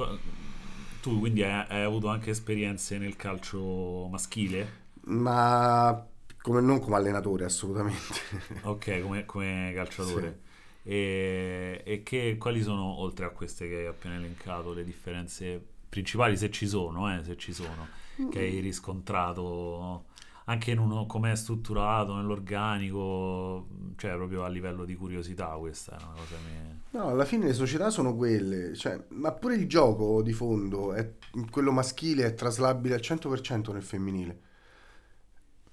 tu 1.02 1.20
quindi 1.20 1.44
hai, 1.44 1.66
hai, 1.68 1.82
avuto 1.82 2.10
anche 2.10 2.30
esperienze 2.30 3.00
nel 3.00 3.16
calcio 3.16 4.08
maschile? 4.08 4.84
Ma 5.06 6.06
come, 6.42 6.62
non 6.62 6.80
come 6.80 6.96
allenatore 6.96 7.46
assolutamente. 7.46 8.14
ok, 8.62 9.02
come, 9.02 9.26
come 9.26 9.72
calciatore. 9.74 10.40
Sì. 10.84 10.90
E, 10.90 11.82
e 11.84 12.04
che, 12.04 12.38
quali 12.38 12.62
sono, 12.62 12.84
oltre 12.84 13.26
a 13.26 13.30
queste 13.30 13.68
che 13.68 13.78
hai 13.78 13.86
appena 13.88 14.16
elencato, 14.16 14.74
le 14.74 14.84
differenze 14.84 15.60
principali, 15.90 16.38
se 16.38 16.52
ci 16.52 16.68
sono, 16.68 17.12
eh, 17.12 17.24
se 17.24 17.36
ci 17.36 17.52
sono, 17.52 17.88
che 18.30 18.40
hai 18.40 18.60
riscontrato 18.60 20.06
anche 20.46 20.72
in 20.72 20.80
uno 20.80 21.06
come 21.06 21.32
è 21.32 21.36
strutturato 21.36 22.16
nell'organico, 22.16 23.68
cioè 23.96 24.14
proprio 24.14 24.44
a 24.44 24.48
livello 24.48 24.86
di 24.86 24.96
curiosità 24.96 25.48
questa 25.58 25.98
è 25.98 26.04
una 26.04 26.14
cosa 26.14 26.36
che... 26.36 26.98
No, 26.98 27.08
alla 27.08 27.26
fine 27.26 27.46
le 27.46 27.54
società 27.54 27.90
sono 27.90 28.16
quelle, 28.16 28.76
cioè, 28.76 29.04
ma 29.10 29.32
pure 29.32 29.56
il 29.56 29.68
gioco 29.68 30.22
di 30.22 30.34
fondo, 30.34 30.94
è, 30.94 31.14
quello 31.50 31.72
maschile 31.72 32.26
è 32.26 32.34
traslabile 32.36 32.96
al 32.96 33.02
100% 33.02 33.74
nel 33.74 33.84
femminile. 33.84 34.40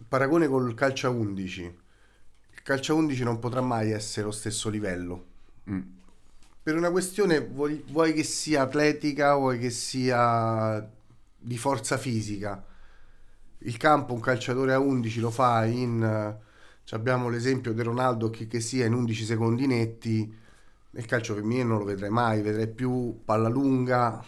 Paragone 0.08 0.48
col 0.48 0.74
calcio 0.74 1.06
a 1.06 1.10
11. 1.10 1.62
Il 2.54 2.62
calcio 2.62 2.94
a 2.94 2.96
11 2.96 3.24
non 3.24 3.38
potrà 3.38 3.60
mai 3.60 3.92
essere 3.92 4.26
lo 4.26 4.32
stesso 4.32 4.68
livello. 4.70 5.26
Mm. 5.70 5.80
Per 6.62 6.76
una 6.76 6.90
questione, 6.90 7.40
vuoi, 7.40 7.84
vuoi 7.88 8.12
che 8.14 8.22
sia 8.22 8.62
atletica, 8.62 9.36
vuoi 9.36 9.58
che 9.58 9.70
sia 9.70 10.90
di 11.38 11.58
forza 11.58 11.98
fisica 11.98 12.64
il 13.64 13.76
campo 13.76 14.14
un 14.14 14.20
calciatore 14.20 14.72
a 14.72 14.78
11 14.78 15.20
lo 15.20 15.30
fa 15.30 15.64
in... 15.64 16.36
abbiamo 16.90 17.28
l'esempio 17.28 17.72
di 17.72 17.82
Ronaldo 17.82 18.30
che, 18.30 18.46
che 18.46 18.60
sia 18.60 18.86
in 18.86 18.94
11 18.94 19.24
secondi 19.24 19.66
netti, 19.66 20.40
nel 20.90 21.06
calcio 21.06 21.34
femminile 21.34 21.64
non 21.64 21.78
lo 21.78 21.84
vedrai 21.84 22.10
mai, 22.10 22.42
vedrai 22.42 22.68
più 22.68 23.20
palla 23.24 23.48
lunga, 23.48 24.22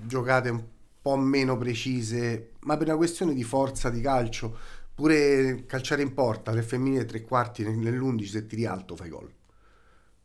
giocate 0.00 0.48
un 0.48 0.62
po' 1.00 1.16
meno 1.16 1.56
precise, 1.56 2.52
ma 2.60 2.76
per 2.76 2.88
una 2.88 2.96
questione 2.96 3.34
di 3.34 3.42
forza 3.42 3.90
di 3.90 4.00
calcio, 4.00 4.56
pure 4.94 5.64
calciare 5.66 6.02
in 6.02 6.14
porta, 6.14 6.52
nel 6.52 6.64
femminile 6.64 7.04
tre 7.04 7.22
quarti, 7.22 7.64
nell'11 7.64 8.24
se 8.24 8.46
tiri 8.46 8.64
alto 8.64 8.96
fai 8.96 9.08
gol. 9.08 9.32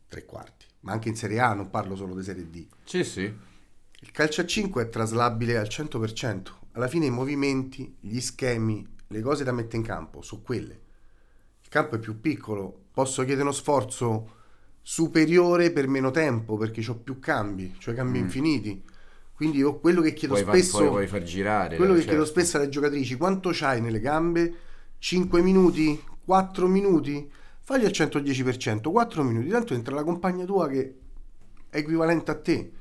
Tre 0.08 0.24
quarti, 0.24 0.66
ma 0.80 0.92
anche 0.92 1.08
in 1.08 1.16
Serie 1.16 1.40
A, 1.40 1.54
non 1.54 1.70
parlo 1.70 1.96
solo 1.96 2.14
di 2.14 2.22
Serie 2.22 2.48
D. 2.48 2.66
Sì, 2.84 3.02
sì. 3.02 3.22
Il 4.00 4.10
calcio 4.12 4.42
a 4.42 4.46
5 4.46 4.82
è 4.82 4.88
traslabile 4.88 5.56
al 5.56 5.66
100%, 5.66 6.42
alla 6.74 6.88
fine 6.88 7.06
i 7.06 7.10
movimenti, 7.10 7.96
gli 8.00 8.20
schemi, 8.20 8.86
le 9.08 9.20
cose 9.20 9.44
da 9.44 9.52
mettere 9.52 9.76
in 9.78 9.82
campo 9.84 10.22
sono 10.22 10.42
quelle. 10.42 10.80
Il 11.62 11.68
campo 11.68 11.96
è 11.96 11.98
più 11.98 12.20
piccolo, 12.20 12.86
posso 12.92 13.22
chiedere 13.22 13.42
uno 13.42 13.52
sforzo 13.52 14.30
superiore 14.82 15.70
per 15.70 15.88
meno 15.88 16.10
tempo 16.10 16.56
perché 16.56 16.84
ho 16.88 16.96
più 16.96 17.18
cambi, 17.18 17.74
cioè 17.78 17.94
cambi 17.94 18.18
mm. 18.18 18.22
infiniti. 18.22 18.84
Quindi 19.34 19.58
io 19.58 19.78
quello 19.78 20.00
che 20.00 20.12
chiedo 20.12 20.34
puoi 20.34 20.46
spesso 20.46 20.78
far, 20.78 20.88
puoi 20.88 21.06
far 21.06 21.22
girare, 21.22 21.76
quello 21.76 21.92
che 21.92 22.00
certo. 22.00 22.14
chiedo 22.14 22.26
spesso 22.26 22.56
alle 22.56 22.68
giocatrici, 22.68 23.16
quanto 23.16 23.50
c'hai 23.52 23.80
nelle 23.80 24.00
gambe? 24.00 24.54
5 24.98 25.42
minuti, 25.42 26.00
4 26.24 26.66
minuti? 26.66 27.30
Fagli 27.60 27.84
al 27.84 27.90
110%, 27.92 28.90
4 28.90 29.22
minuti, 29.22 29.48
tanto 29.48 29.74
entra 29.74 29.94
la 29.94 30.04
compagna 30.04 30.44
tua 30.44 30.68
che 30.68 30.98
è 31.68 31.78
equivalente 31.78 32.30
a 32.30 32.40
te 32.40 32.72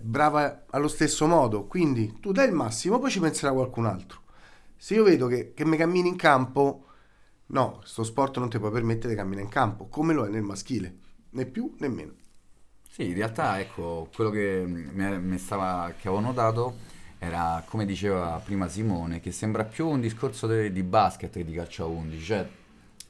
brava 0.00 0.64
allo 0.70 0.88
stesso 0.88 1.26
modo, 1.26 1.66
quindi 1.66 2.18
tu 2.20 2.32
dai 2.32 2.48
il 2.48 2.54
massimo, 2.54 2.98
poi 2.98 3.10
ci 3.10 3.20
penserà 3.20 3.52
qualcun 3.52 3.86
altro. 3.86 4.20
Se 4.76 4.94
io 4.94 5.04
vedo 5.04 5.26
che, 5.26 5.52
che 5.54 5.64
mi 5.64 5.76
cammini 5.76 6.08
in 6.08 6.16
campo, 6.16 6.86
no, 7.46 7.80
sto 7.84 8.02
sport 8.02 8.38
non 8.38 8.48
ti 8.48 8.58
può 8.58 8.70
permettere 8.70 9.10
di 9.10 9.14
camminare 9.14 9.44
in 9.44 9.50
campo, 9.50 9.86
come 9.86 10.14
lo 10.14 10.24
è 10.24 10.28
nel 10.28 10.42
maschile, 10.42 10.96
né 11.30 11.46
più 11.46 11.74
né 11.78 11.88
meno. 11.88 12.12
Sì, 12.88 13.08
in 13.08 13.14
realtà 13.14 13.58
ecco, 13.58 14.08
quello 14.14 14.30
che 14.30 14.64
mi, 14.66 15.38
stava, 15.38 15.94
che 15.98 16.08
avevo 16.08 16.22
notato 16.22 16.76
era, 17.18 17.64
come 17.66 17.86
diceva 17.86 18.40
prima 18.44 18.68
Simone, 18.68 19.20
che 19.20 19.32
sembra 19.32 19.64
più 19.64 19.88
un 19.88 20.00
discorso 20.00 20.46
de, 20.46 20.72
di 20.72 20.82
basket 20.82 21.32
che 21.32 21.44
di 21.44 21.54
calcio 21.54 21.84
a 21.84 21.86
11, 21.86 22.22
cioè 22.22 22.48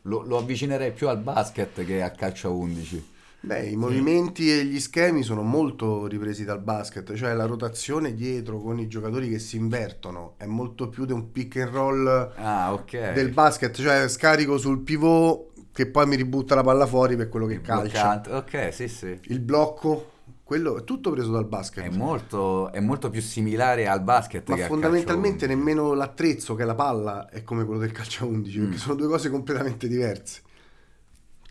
lo, 0.03 0.23
lo 0.23 0.39
avvicinerei 0.39 0.93
più 0.93 1.09
al 1.09 1.19
basket 1.19 1.85
che 1.85 2.03
al 2.03 2.15
calcio 2.15 2.49
a 2.49 2.51
11. 2.53 3.11
Beh, 3.45 3.67
i 3.67 3.77
movimenti 3.77 4.53
e 4.53 4.65
gli 4.65 4.79
schemi 4.79 5.23
sono 5.25 5.43
molto 5.43 6.07
ripresi 6.07 6.45
dal 6.45 6.61
basket, 6.61 7.13
cioè 7.15 7.35
la 7.35 7.45
rotazione 7.45 8.15
dietro 8.15 8.61
con 8.61 8.79
i 8.79 8.87
giocatori 8.87 9.29
che 9.29 9.41
si 9.41 9.57
invertono 9.57 10.35
è 10.37 10.47
molto 10.47 10.89
più 10.89 11.05
di 11.05 11.13
un 11.13 11.33
pick 11.33 11.57
and 11.57 11.71
roll 11.71 12.33
ah, 12.37 12.73
okay. 12.73 13.13
del 13.15 13.31
basket, 13.31 13.75
cioè 13.75 14.09
scarico 14.09 14.59
sul 14.59 14.83
pivot 14.83 15.51
che 15.73 15.87
poi 15.87 16.07
mi 16.07 16.15
ributta 16.15 16.55
la 16.55 16.63
palla 16.63 16.87
fuori 16.87 17.17
per 17.17 17.29
quello 17.29 17.47
che 17.47 17.55
Il 17.55 17.61
calcia. 17.63 18.21
Bloccante. 18.21 18.33
Ok, 18.33 18.73
sì, 18.73 18.87
sì. 18.87 19.19
Il 19.25 19.41
blocco, 19.41 20.11
quello 20.45 20.79
è 20.79 20.85
tutto 20.85 21.11
preso 21.11 21.33
dal 21.33 21.47
basket. 21.47 21.85
È 21.85 21.97
molto, 21.97 22.71
è 22.71 22.79
molto 22.79 23.11
più 23.11 23.21
similare 23.21 23.89
al 23.89 24.03
basket. 24.03 24.49
Ma 24.51 24.57
fondamentalmente 24.59 25.49
nemmeno 25.49 25.95
l'attrezzo 25.95 26.55
che 26.55 26.63
è 26.63 26.67
la 26.67 26.77
palla 26.77 27.29
è 27.29 27.43
come 27.43 27.65
quello 27.65 27.81
del 27.81 27.91
calcio 27.91 28.25
a 28.25 28.29
11, 28.29 28.59
mm. 28.59 28.63
perché 28.63 28.79
sono 28.79 28.95
due 28.95 29.09
cose 29.09 29.31
completamente 29.31 29.89
diverse. 29.89 30.43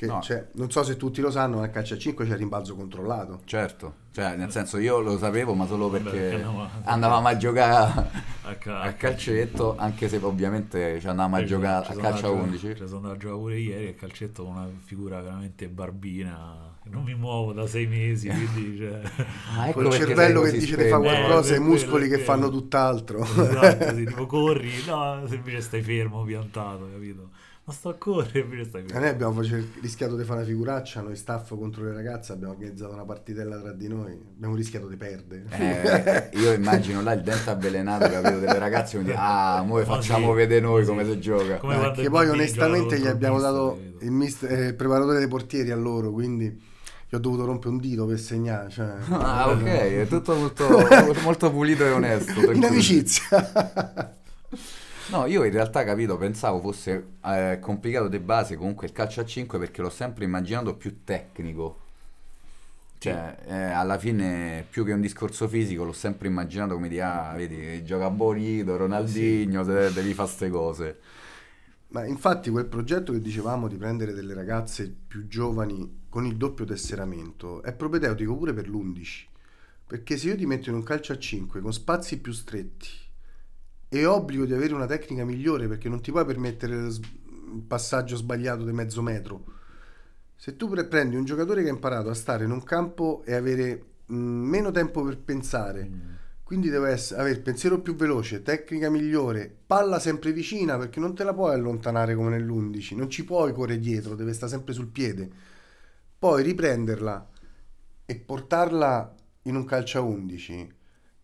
Che, 0.01 0.07
no. 0.07 0.19
cioè, 0.19 0.47
non 0.53 0.71
so 0.71 0.81
se 0.81 0.97
tutti 0.97 1.21
lo 1.21 1.29
sanno, 1.29 1.57
ma 1.57 1.61
nel 1.61 1.69
calcio 1.69 1.93
a 1.93 1.97
5 1.99 2.25
c'è 2.25 2.31
il 2.31 2.37
rimbalzo 2.39 2.75
controllato. 2.75 3.41
Certo, 3.45 3.97
cioè, 4.09 4.35
nel 4.35 4.49
senso 4.49 4.79
io 4.79 4.99
lo 4.99 5.15
sapevo, 5.19 5.53
ma 5.53 5.67
solo 5.67 5.89
perché 5.91 6.43
andavamo 6.85 7.27
a 7.27 7.37
giocare 7.37 8.09
a, 8.41 8.55
cal- 8.57 8.81
a 8.81 8.93
calcetto, 8.93 9.75
anche 9.77 10.09
se 10.09 10.17
ovviamente 10.17 10.99
ci 10.99 11.07
andavamo 11.07 11.35
a 11.35 11.43
giocare 11.43 11.93
a 11.93 11.95
calcio 11.95 12.25
a 12.25 12.29
11. 12.31 12.75
Ci 12.77 12.87
sono 12.87 12.95
andato 12.95 13.13
a 13.13 13.17
giocare 13.17 13.39
pure 13.39 13.59
ieri 13.59 13.87
a 13.89 13.93
calcetto 13.93 14.43
con 14.43 14.55
una 14.55 14.67
figura 14.83 15.21
veramente 15.21 15.67
barbina. 15.67 16.79
Non 16.85 17.03
mi 17.03 17.13
muovo 17.13 17.53
da 17.53 17.67
sei 17.67 17.85
mesi, 17.85 18.27
quindi 18.27 18.77
cioè... 18.81 19.01
ah, 19.55 19.67
ecco 19.67 19.81
il 19.83 19.91
cervello 19.91 20.41
che 20.41 20.51
dice 20.53 20.77
di 20.77 20.89
fare 20.89 21.03
qualcosa 21.03 21.53
e 21.53 21.57
i 21.57 21.59
muscoli 21.59 22.09
che 22.09 22.17
fanno 22.17 22.49
tutt'altro. 22.49 23.21
Esatto, 23.21 23.95
sì, 23.95 24.03
tipo 24.09 24.25
corri, 24.25 24.71
no, 24.87 25.27
se 25.27 25.35
invece 25.35 25.61
stai 25.61 25.83
fermo, 25.83 26.23
piantato, 26.23 26.89
capito? 26.91 27.29
Ma 27.71 27.77
sto 27.77 27.89
a 27.89 27.95
correre 27.95 28.39
invece 28.39 28.65
stai 28.65 28.85
noi 28.91 29.07
abbiamo 29.07 29.39
rischiato 29.79 30.17
di 30.17 30.23
fare 30.23 30.39
una 30.39 30.47
figuraccia 30.47 31.01
noi 31.01 31.15
staff 31.15 31.55
contro 31.55 31.85
le 31.85 31.93
ragazze 31.93 32.33
abbiamo 32.33 32.53
organizzato 32.53 32.93
una 32.93 33.05
partitella 33.05 33.59
tra 33.59 33.71
di 33.71 33.87
noi 33.87 34.11
abbiamo 34.11 34.55
rischiato 34.55 34.87
di 34.87 34.97
perdere 34.97 35.45
eh, 35.51 36.37
io 36.37 36.51
immagino 36.51 37.01
là 37.01 37.13
il 37.13 37.21
dente 37.21 37.49
avvelenato 37.49 38.09
capito 38.09 38.39
delle 38.39 38.59
ragazze 38.59 38.97
quindi 38.97 39.13
ah 39.17 39.63
noi 39.65 39.85
facciamo 39.85 40.31
sì, 40.31 40.35
vedere 40.35 40.59
noi 40.59 40.83
sì. 40.83 40.89
come 40.89 41.05
si 41.05 41.19
gioca 41.19 41.57
come 41.57 41.87
eh, 41.87 41.91
che 41.91 42.09
poi 42.09 42.27
onestamente 42.27 42.99
gli 42.99 43.07
abbiamo 43.07 43.39
dato 43.39 43.79
il, 43.99 44.11
mister, 44.11 44.51
eh, 44.51 44.65
il 44.67 44.75
preparatore 44.75 45.19
dei 45.19 45.29
portieri 45.29 45.71
a 45.71 45.77
loro 45.77 46.11
quindi 46.11 46.69
io 47.13 47.17
ho 47.17 47.21
dovuto 47.21 47.43
rompere 47.45 47.73
un 47.73 47.77
dito 47.81 48.05
per 48.05 48.17
segnare. 48.17 48.69
Cioè, 48.69 48.87
ah, 49.11 49.49
ok, 49.49 49.63
è 49.65 50.07
tutto 50.07 50.33
molto, 50.33 50.87
molto 51.23 51.51
pulito 51.51 51.83
e 51.83 51.89
onesto. 51.89 52.39
In 52.53 52.63
amicizia. 52.63 54.15
No, 55.11 55.25
io 55.25 55.43
in 55.43 55.51
realtà 55.51 55.83
capito, 55.83 56.15
pensavo 56.17 56.61
fosse 56.61 57.15
eh, 57.25 57.59
complicato 57.59 58.07
di 58.07 58.17
base 58.19 58.55
comunque 58.55 58.87
il 58.87 58.93
calcio 58.93 59.19
a 59.19 59.25
5 59.25 59.59
perché 59.59 59.81
l'ho 59.81 59.89
sempre 59.89 60.23
immaginato 60.23 60.73
più 60.75 61.03
tecnico. 61.03 61.79
Cioè, 62.97 63.35
eh, 63.45 63.55
alla 63.55 63.97
fine, 63.97 64.65
più 64.69 64.85
che 64.85 64.93
un 64.93 65.01
discorso 65.01 65.49
fisico, 65.49 65.83
l'ho 65.83 65.91
sempre 65.91 66.29
immaginato 66.29 66.75
come 66.75 66.87
di, 66.87 67.01
ah, 67.01 67.33
vedi, 67.35 67.83
gioca 67.83 68.09
Bonito, 68.09 68.77
Ronaldinho, 68.77 69.63
sì. 69.63 69.69
devi 69.69 70.13
fare 70.13 70.27
queste 70.27 70.49
cose. 70.49 70.99
Ma 71.89 72.05
infatti 72.05 72.49
quel 72.49 72.67
progetto 72.67 73.11
che 73.11 73.19
dicevamo 73.19 73.67
di 73.67 73.75
prendere 73.75 74.13
delle 74.13 74.33
ragazze 74.33 74.95
più 75.07 75.27
giovani 75.27 76.03
con 76.07 76.25
il 76.25 76.37
doppio 76.37 76.63
tesseramento 76.63 77.61
è 77.63 77.73
propedeutico 77.73 78.35
pure 78.37 78.53
per 78.53 78.69
l'11 78.69 79.25
Perché 79.87 80.15
se 80.15 80.27
io 80.29 80.37
ti 80.37 80.45
metto 80.45 80.69
in 80.69 80.75
un 80.75 80.83
calcio 80.83 81.11
a 81.11 81.17
5 81.17 81.59
con 81.59 81.73
spazi 81.73 82.19
più 82.19 82.31
stretti 82.31 83.00
e 83.93 84.05
obbligo 84.05 84.45
di 84.45 84.53
avere 84.53 84.73
una 84.73 84.85
tecnica 84.85 85.25
migliore 85.25 85.67
perché 85.67 85.89
non 85.89 86.01
ti 86.01 86.11
puoi 86.11 86.23
permettere 86.23 86.77
il 86.77 87.61
passaggio 87.67 88.15
sbagliato 88.15 88.63
di 88.63 88.71
mezzo 88.71 89.01
metro. 89.01 89.43
Se 90.33 90.55
tu 90.55 90.69
pre- 90.69 90.85
prendi 90.85 91.17
un 91.17 91.25
giocatore 91.25 91.61
che 91.61 91.67
ha 91.67 91.73
imparato 91.73 92.09
a 92.09 92.13
stare 92.13 92.45
in 92.45 92.51
un 92.51 92.63
campo 92.63 93.21
e 93.25 93.33
avere 93.33 93.83
mh, 94.05 94.15
meno 94.15 94.71
tempo 94.71 95.03
per 95.03 95.17
pensare, 95.17 95.91
quindi 96.41 96.69
deve 96.69 96.97
avere 97.17 97.39
pensiero 97.39 97.81
più 97.81 97.93
veloce, 97.95 98.41
tecnica 98.41 98.89
migliore, 98.89 99.53
palla 99.67 99.99
sempre 99.99 100.31
vicina 100.31 100.77
perché 100.77 101.01
non 101.01 101.13
te 101.13 101.25
la 101.25 101.33
puoi 101.33 101.53
allontanare 101.53 102.15
come 102.15 102.29
nell'11, 102.29 102.95
non 102.95 103.09
ci 103.09 103.25
puoi 103.25 103.51
correre 103.51 103.77
dietro, 103.77 104.15
deve 104.15 104.31
stare 104.31 104.51
sempre 104.53 104.71
sul 104.73 104.87
piede. 104.87 105.29
Poi 106.17 106.43
riprenderla 106.43 107.29
e 108.05 108.15
portarla 108.15 109.13
in 109.43 109.55
un 109.55 109.65
calcio 109.65 109.97
a 109.97 110.01
11 110.01 110.75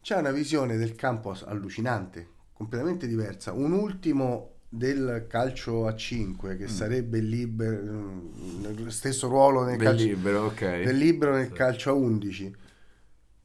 c'è 0.02 0.18
una 0.18 0.32
visione 0.32 0.76
del 0.76 0.96
campo 0.96 1.34
allucinante, 1.46 2.36
completamente 2.58 3.06
diversa. 3.06 3.54
Un 3.54 3.72
ultimo 3.72 4.56
del 4.68 5.28
calcio 5.30 5.86
a 5.86 5.96
5 5.96 6.58
che 6.58 6.68
sarebbe 6.68 7.20
il 7.20 7.30
libero, 7.30 8.32
nel 8.62 8.92
stesso 8.92 9.28
ruolo 9.28 9.64
nel 9.64 9.78
Del 9.78 9.86
calcio 9.86 10.06
libero, 10.06 10.46
ok. 10.46 10.60
del 10.84 10.98
libero 10.98 11.36
nel 11.36 11.52
calcio 11.52 11.92
a 11.92 11.94
11. 11.94 12.56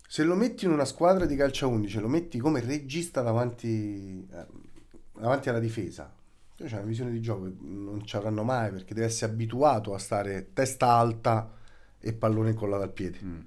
Se 0.09 0.25
lo 0.25 0.35
metti 0.35 0.65
in 0.65 0.71
una 0.71 0.87
squadra 0.87 1.27
di 1.27 1.37
calcio 1.37 1.67
a 1.67 1.69
11, 1.69 2.01
lo 2.01 2.09
metti 2.09 2.39
come 2.39 2.61
regista 2.61 3.21
davanti, 3.21 4.27
eh, 4.31 4.47
davanti 5.13 5.51
alla 5.51 5.61
difesa. 5.61 6.11
C'è 6.57 6.73
una 6.73 6.81
visione 6.83 7.11
di 7.11 7.21
gioco 7.21 7.45
che 7.45 7.55
non 7.61 8.07
ci 8.07 8.17
avranno 8.17 8.45
mai 8.45 8.71
perché 8.71 8.95
deve 8.95 9.07
essere 9.09 9.33
abituato 9.33 9.95
a 9.95 9.99
stare 9.99 10.53
testa 10.55 10.87
alta 10.87 11.53
e 11.99 12.13
pallone 12.15 12.51
incollato 12.51 12.83
al 12.83 12.93
piede. 12.93 13.19
Mm. 13.23 13.41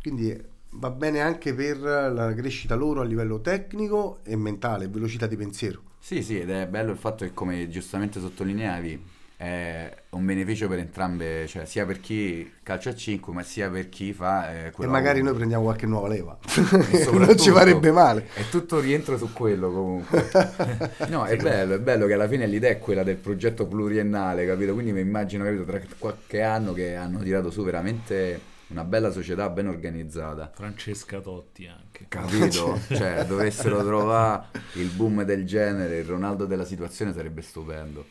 Quindi 0.00 0.50
va 0.74 0.90
bene 0.90 1.20
anche 1.20 1.54
per 1.54 1.78
la 1.78 2.32
crescita 2.34 2.74
loro 2.74 3.00
a 3.00 3.04
livello 3.04 3.40
tecnico 3.40 4.18
e 4.24 4.36
mentale, 4.36 4.88
velocità 4.88 5.26
di 5.26 5.36
pensiero. 5.36 5.82
Sì, 5.98 6.22
sì, 6.22 6.40
ed 6.40 6.50
è 6.50 6.66
bello 6.66 6.90
il 6.90 6.98
fatto 6.98 7.24
che, 7.24 7.32
come 7.32 7.68
giustamente 7.68 8.20
sottolineavi, 8.20 9.20
è 9.36 9.92
un 10.10 10.24
beneficio 10.24 10.68
per 10.68 10.78
entrambe, 10.78 11.46
cioè 11.48 11.64
sia 11.64 11.84
per 11.84 12.00
chi 12.00 12.48
calcia 12.62 12.90
a 12.90 12.94
5, 12.94 13.32
ma 13.32 13.42
sia 13.42 13.68
per 13.70 13.88
chi 13.88 14.12
fa 14.12 14.52
eh, 14.52 14.72
E 14.76 14.86
magari 14.86 15.20
noi 15.20 15.34
prendiamo 15.34 15.64
qualche 15.64 15.86
nuova 15.86 16.08
leva. 16.08 16.38
Non 17.12 17.36
ci 17.36 17.50
farebbe 17.50 17.90
male. 17.90 18.28
È 18.34 18.48
tutto 18.48 18.80
rientro 18.80 19.16
su 19.16 19.32
quello 19.32 19.72
comunque. 19.72 20.30
No, 21.08 21.24
è 21.24 21.36
bello, 21.36 21.74
è 21.74 21.78
bello 21.80 22.06
che 22.06 22.14
alla 22.14 22.28
fine 22.28 22.46
l'idea 22.46 22.70
è 22.70 22.78
quella 22.78 23.02
del 23.02 23.16
progetto 23.16 23.66
pluriennale, 23.66 24.46
capito? 24.46 24.74
Quindi 24.74 24.92
mi 24.92 25.00
immagino, 25.00 25.44
capito, 25.44 25.64
tra 25.64 25.80
qualche 25.98 26.42
anno 26.42 26.72
che 26.72 26.94
hanno 26.94 27.18
tirato 27.20 27.50
su 27.50 27.62
veramente 27.64 28.50
una 28.72 28.84
bella 28.84 29.10
società 29.10 29.48
ben 29.50 29.68
organizzata. 29.68 30.50
Francesca 30.52 31.20
Totti 31.20 31.66
anche. 31.66 32.06
Capito? 32.08 32.80
Cioè, 32.88 33.24
dovessero 33.26 33.84
trovare 33.84 34.46
il 34.74 34.88
boom 34.88 35.22
del 35.24 35.46
genere, 35.46 35.98
il 35.98 36.06
Ronaldo 36.06 36.46
della 36.46 36.64
situazione 36.64 37.12
sarebbe 37.12 37.42
stupendo. 37.42 38.04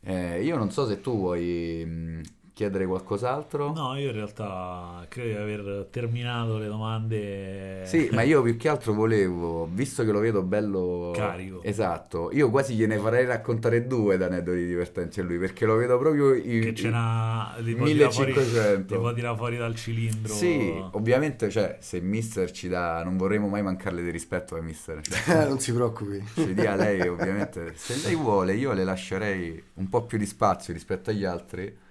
Eh, 0.00 0.42
io 0.42 0.56
non 0.56 0.70
so 0.70 0.86
se 0.86 1.00
tu 1.00 1.16
vuoi 1.16 1.84
mh, 1.86 2.20
chiedere 2.54 2.86
qualcos'altro. 2.86 3.72
No, 3.72 3.96
io 3.96 4.08
in 4.08 4.14
realtà 4.14 5.04
credo 5.08 5.28
di 5.30 5.34
aver 5.54 5.86
terminato 5.90 6.58
le 6.58 6.66
domande. 6.66 7.82
Sì, 7.86 8.08
ma 8.12 8.22
io 8.22 8.42
più 8.42 8.56
che 8.56 8.68
altro 8.68 8.92
volevo, 8.92 9.68
visto 9.72 10.04
che 10.04 10.12
lo 10.12 10.20
vedo 10.20 10.42
bello 10.42 11.12
Carico. 11.14 11.62
esatto, 11.62 12.30
io 12.32 12.50
quasi 12.50 12.74
gliene 12.74 12.98
farei 12.98 13.24
raccontare 13.24 13.86
due 13.86 14.16
da 14.16 14.26
aneddoti 14.26 14.66
divertenti 14.66 15.20
a 15.20 15.22
lui, 15.24 15.38
perché 15.38 15.64
lo 15.64 15.76
vedo 15.76 15.98
proprio 15.98 16.34
i- 16.34 16.60
Che 16.60 16.74
ce 16.74 16.90
n'ha 16.90 17.54
li 17.60 17.74
può 17.74 17.86
tirare 17.86 18.12
fuori- 18.12 18.32
1500. 18.32 18.94
li 18.94 19.00
può 19.00 19.12
tirare 19.14 19.36
fuori 19.36 19.56
dal 19.56 19.74
cilindro. 19.74 20.32
Sì, 20.32 20.82
ovviamente, 20.92 21.48
cioè, 21.50 21.78
se 21.80 22.00
Mister 22.00 22.50
ci 22.50 22.68
dà, 22.68 23.02
non 23.02 23.16
vorremmo 23.16 23.48
mai 23.48 23.62
mancarle 23.62 24.02
di 24.02 24.10
rispetto 24.10 24.56
a 24.56 24.60
Mister, 24.60 25.00
cioè, 25.00 25.46
non 25.48 25.58
si 25.58 25.72
preoccupi. 25.72 26.22
ci 26.34 26.52
dia 26.54 26.74
lei 26.76 27.00
ovviamente, 27.08 27.72
se 27.76 27.96
lei 28.06 28.14
vuole 28.14 28.54
io 28.54 28.72
le 28.72 28.84
lascerei 28.84 29.62
un 29.74 29.88
po' 29.88 30.02
più 30.04 30.18
di 30.18 30.26
spazio 30.26 30.72
rispetto 30.72 31.10
agli 31.10 31.24
altri. 31.24 31.90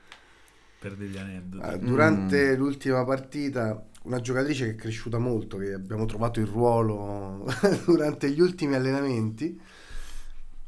Per 0.81 0.95
degli 0.95 1.15
aneddoti. 1.15 1.77
Mm. 1.77 1.85
Durante 1.85 2.55
l'ultima 2.55 3.05
partita, 3.05 3.85
una 4.03 4.19
giocatrice 4.19 4.65
che 4.65 4.71
è 4.71 4.75
cresciuta 4.75 5.19
molto, 5.19 5.57
che 5.57 5.73
abbiamo 5.73 6.05
trovato 6.05 6.39
il 6.39 6.47
ruolo 6.47 7.45
durante 7.85 8.31
gli 8.31 8.41
ultimi 8.41 8.73
allenamenti, 8.73 9.61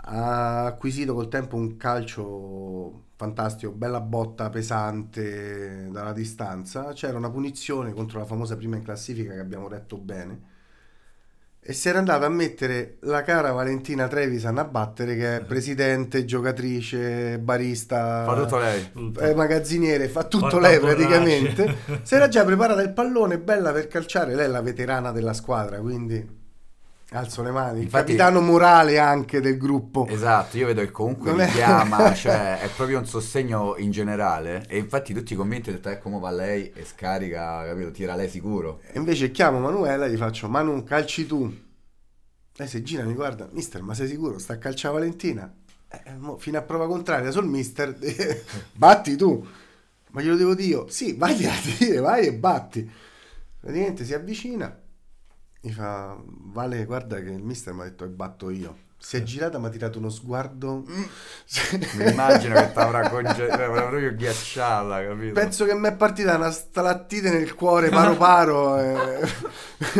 ha 0.05 0.65
acquisito 0.65 1.15
col 1.15 1.29
tempo 1.29 1.55
un 1.55 1.77
calcio 1.77 3.05
fantastico, 3.15 3.71
bella 3.71 4.01
botta 4.01 4.51
pesante 4.51 5.87
dalla 5.89 6.13
distanza. 6.13 6.93
C'era 6.93 7.17
una 7.17 7.31
punizione 7.31 7.91
contro 7.91 8.19
la 8.19 8.25
famosa 8.25 8.55
prima 8.55 8.75
in 8.75 8.83
classifica 8.83 9.33
che 9.33 9.39
abbiamo 9.39 9.67
detto 9.67 9.97
bene. 9.97 10.51
E 11.65 11.71
si 11.71 11.87
era 11.87 11.99
andata 11.99 12.25
a 12.25 12.29
mettere 12.29 12.97
la 13.01 13.21
cara 13.21 13.51
Valentina 13.53 14.09
Trevisan 14.09 14.57
a 14.57 14.65
battere, 14.65 15.15
che 15.15 15.37
è 15.37 15.41
presidente, 15.41 16.25
giocatrice, 16.25 17.39
barista 17.39 18.25
Fa 18.25 18.35
tutto 18.35 18.57
lei. 18.57 18.91
Tutto. 18.91 19.19
eh, 19.21 19.33
magazziniere, 19.33 20.09
fa 20.09 20.23
tutto 20.23 20.49
Porta 20.49 20.67
lei 20.67 20.79
praticamente. 20.79 21.75
Si 22.03 22.15
era 22.15 22.27
già 22.27 22.43
preparata 22.43 22.81
il 22.81 22.91
pallone, 22.91 23.39
bella 23.39 23.71
per 23.71 23.87
calciare. 23.87 24.35
Lei 24.35 24.45
è 24.45 24.49
la 24.49 24.61
veterana 24.61 25.13
della 25.13 25.33
squadra, 25.33 25.79
quindi 25.79 26.41
alzo 27.15 27.41
le 27.43 27.51
mani. 27.51 27.77
Il 27.79 27.83
Infatti- 27.85 28.15
capitano 28.15 28.41
morale 28.41 28.97
anche 28.99 29.39
del 29.41 29.57
gruppo. 29.57 30.07
Esatto, 30.07 30.57
io 30.57 30.65
vedo 30.67 30.81
che 30.81 30.91
comunque 30.91 31.29
Non 31.31 31.39
mi 31.39 31.45
è- 31.45 31.51
chiama, 31.51 32.13
cioè 32.15 32.59
è 32.59 32.69
proprio 32.75 32.99
un 32.99 33.05
sostegno 33.05 33.75
in 33.77 33.91
generale 33.91 34.65
e 34.67 34.77
infatti 34.77 35.13
tutti 35.13 35.35
convinti 35.35 35.69
ho 35.69 35.73
detto 35.73 35.89
eh, 35.89 35.99
come 35.99 36.19
va 36.19 36.31
lei 36.31 36.71
e 36.73 36.83
scarica, 36.85 37.63
capito, 37.65 37.91
tira 37.91 38.15
lei 38.15 38.29
sicuro. 38.29 38.81
E 38.91 38.97
invece 38.97 39.31
chiamo 39.31 39.59
Manuela 39.59 40.05
e 40.05 40.11
gli 40.11 40.17
faccio: 40.17 40.47
Manu, 40.49 40.83
calci 40.83 41.25
tu. 41.25 41.53
Lei 42.55 42.67
si 42.67 42.83
gira 42.83 43.03
mi 43.03 43.13
guarda, 43.13 43.47
mister, 43.51 43.81
ma 43.81 43.93
sei 43.95 44.07
sicuro? 44.07 44.37
Sta 44.37 44.53
a 44.53 44.57
calciare 44.57 44.93
Valentina? 44.93 45.51
"Eh, 45.89 46.11
mo, 46.17 46.37
fino 46.37 46.57
a 46.57 46.61
prova 46.61 46.85
contraria 46.87 47.31
sul 47.31 47.47
mister, 47.47 47.95
batti 48.73 49.15
tu. 49.15 49.45
Ma 50.11 50.21
glielo 50.21 50.35
devo 50.35 50.53
dire 50.53 50.67
io? 50.67 50.85
Sì, 50.89 51.15
vai 51.15 51.43
a 51.45 51.51
dire, 51.79 51.99
vai 51.99 52.27
e 52.27 52.33
batti. 52.33 52.87
Praticamente 53.59 54.05
si 54.05 54.13
avvicina, 54.13 54.75
mi 55.63 55.71
fa, 55.71 56.17
Vale, 56.25 56.85
guarda 56.85 57.21
che 57.21 57.29
il 57.29 57.43
mister 57.43 57.73
mi 57.73 57.81
ha 57.81 57.83
detto 57.85 58.03
che 58.03 58.11
batto 58.11 58.49
io. 58.49 58.77
Si 58.97 59.17
è 59.17 59.23
girata, 59.23 59.59
mi 59.59 59.65
ha 59.65 59.69
tirato 59.69 59.97
uno 59.99 60.09
sguardo. 60.09 60.85
Mi 60.87 62.09
immagino 62.09 62.55
che 62.55 62.71
ti 62.71 62.79
avrà 62.79 63.09
conge- 63.09 63.47
proprio 63.47 64.15
ghiacciata, 64.15 65.03
capito? 65.03 65.33
Penso 65.33 65.65
che 65.65 65.73
mi 65.75 65.89
è 65.89 65.93
partita 65.93 66.37
una 66.37 66.51
stalattite 66.51 67.29
nel 67.29 67.53
cuore 67.53 67.89
paro 67.89 68.15
paro 68.15 68.79
e 68.79 69.27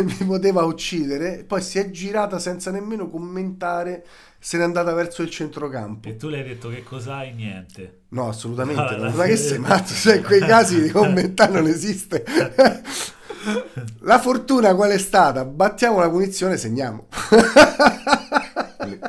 mi 0.02 0.24
poteva 0.24 0.62
uccidere. 0.62 1.44
Poi 1.44 1.60
si 1.60 1.78
è 1.78 1.90
girata 1.90 2.38
senza 2.38 2.70
nemmeno 2.70 3.10
commentare, 3.10 4.06
se 4.38 4.56
n'è 4.56 4.62
andata 4.64 4.94
verso 4.94 5.20
il 5.20 5.28
centrocampo. 5.28 6.08
E 6.08 6.16
tu 6.16 6.28
le 6.28 6.38
hai 6.38 6.44
detto 6.44 6.70
che 6.70 6.82
cos'hai? 6.82 7.34
Niente. 7.34 8.04
No, 8.08 8.28
assolutamente 8.28 8.96
no. 8.96 9.10
Ma 9.10 9.24
che 9.24 9.36
sei 9.36 9.58
matto? 9.58 9.92
Cioè, 9.92 10.16
in 10.16 10.22
quei 10.22 10.40
casi 10.40 10.80
di 10.80 10.88
commentare 10.90 11.52
non 11.52 11.66
esiste. 11.66 12.24
La 14.00 14.18
fortuna 14.18 14.74
qual 14.74 14.90
è 14.90 14.98
stata? 14.98 15.44
Battiamo 15.44 15.98
la 16.00 16.08
punizione, 16.10 16.56
segniamo. 16.56 17.06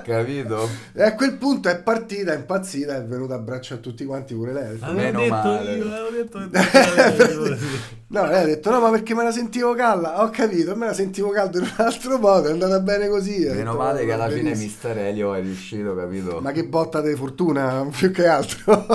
Capito? 0.03 0.69
E 0.93 1.03
a 1.03 1.15
quel 1.15 1.33
punto 1.33 1.69
è 1.69 1.77
partita, 1.81 2.33
è 2.33 2.35
impazzita, 2.35 2.95
è 2.95 3.03
venuta 3.03 3.35
a 3.35 3.39
braccio 3.39 3.73
a 3.75 3.77
tutti 3.77 4.05
quanti 4.05 4.33
pure 4.33 4.53
lei. 4.53 4.77
Avevo 4.79 4.93
Meno 4.93 5.19
detto 5.19 5.33
male. 5.33 5.75
io, 5.75 5.85
avevo 5.91 6.09
detto 6.09 6.49
che 6.49 7.57
No, 8.21 8.25
lei 8.27 8.41
ha 8.43 8.45
detto 8.45 8.69
no, 8.69 8.79
ma 8.79 8.89
perché 8.91 9.13
me 9.13 9.23
la 9.23 9.31
sentivo 9.31 9.73
calda? 9.73 10.21
Ho 10.23 10.29
capito, 10.29 10.73
me 10.75 10.85
la 10.85 10.93
sentivo 10.93 11.29
calda 11.31 11.57
in 11.59 11.65
un 11.65 11.73
altro 11.85 12.17
modo, 12.17 12.47
è 12.47 12.51
andata 12.51 12.79
bene 12.79 13.09
così. 13.09 13.39
Meno 13.39 13.53
detto, 13.71 13.75
male 13.77 14.05
che 14.05 14.11
alla 14.13 14.29
fine 14.29 14.41
benissimo. 14.43 14.65
Mister 14.67 14.97
Elio 14.99 15.33
è 15.33 15.41
riuscito, 15.41 15.95
capito? 15.95 16.39
Ma 16.41 16.51
che 16.51 16.63
botta 16.65 17.01
di 17.01 17.13
fortuna, 17.15 17.85
più 17.91 18.11
che 18.11 18.25
altro. 18.27 18.85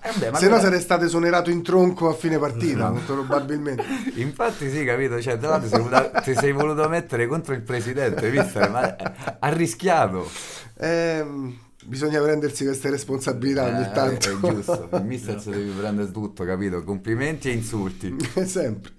Eh 0.00 0.12
beh, 0.18 0.18
Se 0.18 0.30
no 0.30 0.30
quella- 0.38 0.60
sarei 0.60 0.80
stato 0.80 1.04
esonerato 1.04 1.50
in 1.50 1.62
tronco 1.62 2.08
a 2.08 2.14
fine 2.14 2.38
partita, 2.38 2.90
molto 2.90 3.14
probabilmente. 3.14 3.84
Infatti 4.14 4.70
sì, 4.70 4.84
capito? 4.84 5.20
Cioè, 5.20 5.36
tra 5.38 5.48
l'altro 5.50 5.68
ti 5.68 5.74
sei 5.74 5.82
voluto- 5.82 6.20
ti 6.22 6.34
sei 6.34 6.52
voluto 6.52 6.88
mettere 6.88 7.26
contro 7.26 7.54
il 7.54 7.62
presidente, 7.62 8.30
Mister, 8.30 8.70
ma 8.70 8.96
ha 9.40 9.48
rischiato. 9.48 10.28
Ehm, 10.78 11.56
bisogna 11.88 12.20
prendersi 12.20 12.64
queste 12.64 12.90
responsabilità 12.90 13.64
ogni 13.64 13.82
Eh, 13.84 13.92
tanto. 13.92 14.28
È 14.30 14.52
giusto, 14.52 14.88
il 14.96 15.04
mister 15.04 15.40
si 15.40 15.50
deve 15.50 15.72
prendere 15.72 16.10
tutto, 16.10 16.44
capito? 16.44 16.84
Complimenti 16.84 17.48
e 17.48 17.52
insulti. 17.52 18.14
Sempre. 18.44 18.92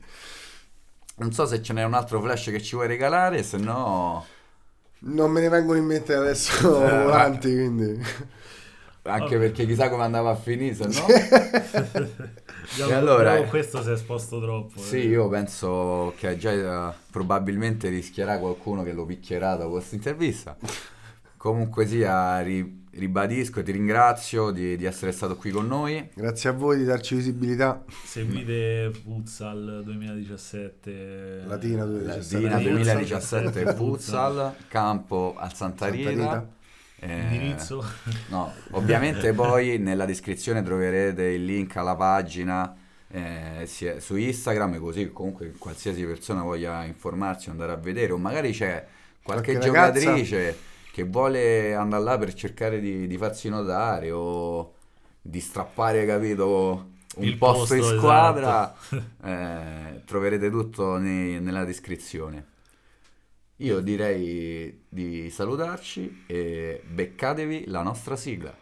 Non 1.18 1.32
so 1.32 1.46
se 1.46 1.62
ce 1.62 1.74
n'è 1.74 1.84
un 1.84 1.94
altro 1.94 2.22
flash 2.22 2.46
che 2.46 2.62
ci 2.62 2.76
vuoi 2.76 2.88
regalare, 2.88 3.44
se 3.44 3.58
no... 3.58 4.26
Non 5.02 5.32
me 5.32 5.40
ne 5.42 5.50
vengono 5.50 5.78
in 5.78 5.86
mente 5.86 6.14
adesso 6.14 6.84
Eh, 6.84 7.04
volanti, 7.04 7.54
quindi... 7.54 8.02
Anche 9.04 9.38
perché 9.38 9.66
chissà 9.66 9.90
come 9.90 10.04
andava 10.04 10.30
a 10.32 10.36
finire, 10.36 10.76
se 10.76 10.86
no... 10.88 11.06
E 12.88 12.94
allora- 12.94 13.42
questo 13.44 13.82
si 13.82 13.90
è 13.90 13.94
esposto 13.94 14.40
troppo. 14.40 14.80
Sì, 14.80 14.98
eh. 14.98 15.08
io 15.08 15.28
penso 15.30 16.14
che 16.18 16.38
già 16.38 16.52
eh, 16.52 16.94
probabilmente 17.10 17.90
rischierà 17.90 18.38
qualcuno 18.38 18.84
che 18.84 18.94
lo 18.94 19.06
picchierà 19.06 19.56
dopo 19.56 19.72
questa 19.72 19.96
intervista. 19.96 20.56
Comunque 21.36 21.88
sia, 21.88 22.40
ri- 22.42 22.79
ribadisco 23.00 23.60
e 23.60 23.64
ti 23.64 23.72
ringrazio 23.72 24.52
di, 24.52 24.78
di 24.78 24.86
essere 24.86 25.12
stato 25.12 25.36
qui 25.36 25.50
con 25.52 25.66
noi. 25.68 26.10
Grazie 26.14 26.50
a 26.50 26.54
voi 26.54 26.78
di 26.78 26.84
darci 26.84 27.16
visibilità. 27.16 27.84
Seguite 28.04 28.92
Futsal 28.94 29.82
2017. 29.84 31.44
Latina 31.46 31.86
2017. 31.86 32.34
Latina 32.34 32.50
Latina 32.56 32.72
2017 32.72 33.74
Futsal, 33.74 34.56
campo 34.68 35.36
al 35.38 35.54
Santa 35.56 35.86
Santa 35.88 35.96
Rita. 35.96 36.10
Rita. 36.10 36.48
Eh, 37.02 37.20
Indirizzo. 37.22 37.84
No, 38.28 38.54
ovviamente 38.72 39.32
poi 39.34 39.78
nella 39.78 40.06
descrizione 40.06 40.62
troverete 40.62 41.24
il 41.24 41.46
link 41.46 41.76
alla 41.78 41.96
pagina 41.96 42.76
eh, 43.10 43.68
su 44.00 44.16
Instagram, 44.18 44.78
così 44.80 45.10
comunque 45.12 45.54
qualsiasi 45.58 46.04
persona 46.04 46.44
voglia 46.44 46.84
informarsi 46.84 47.50
o 47.50 47.52
andare 47.52 47.72
a 47.72 47.76
vedere, 47.76 48.12
o 48.12 48.18
magari 48.18 48.52
c'è 48.52 48.86
qualche, 49.22 49.54
Qualche 49.54 49.72
ragazza. 49.72 50.00
giocatrice 50.00 50.58
che 51.00 51.06
vuole 51.06 51.74
andare 51.76 52.04
là 52.04 52.18
per 52.18 52.34
cercare 52.34 52.80
di, 52.82 53.08
di 53.08 53.18
farsi 53.18 53.50
notare 53.50 54.12
o 54.12 54.74
di 55.22 55.40
strappare, 55.40 56.06
capito, 56.06 56.90
un 57.18 57.26
Il 57.26 57.38
posto 57.38 57.74
in 57.76 57.84
posto, 57.84 57.98
squadra, 57.98 58.76
esatto. 58.78 58.78
eh, 59.24 60.02
troverete 60.06 60.50
tutto 60.50 60.98
nei- 60.98 61.40
nella 61.42 61.64
descrizione. 61.64 62.48
Io 63.58 63.80
direi 63.82 64.86
di 64.90 65.30
salutarci 65.30 66.24
e 66.26 66.82
beccatevi 66.88 67.66
la 67.68 67.84
nostra 67.84 68.16
sigla. 68.16 68.56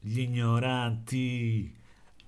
Gli 0.00 0.20
ignoranti. 0.20 1.70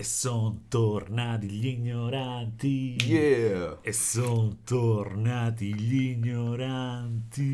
E 0.00 0.04
son 0.04 0.68
tornati 0.68 1.50
gli 1.50 1.66
ignoranti. 1.66 2.98
Yeah! 3.02 3.78
E 3.82 3.92
son 3.92 4.58
tornati 4.62 5.74
gli 5.74 6.11
ignoranti. 6.11 7.46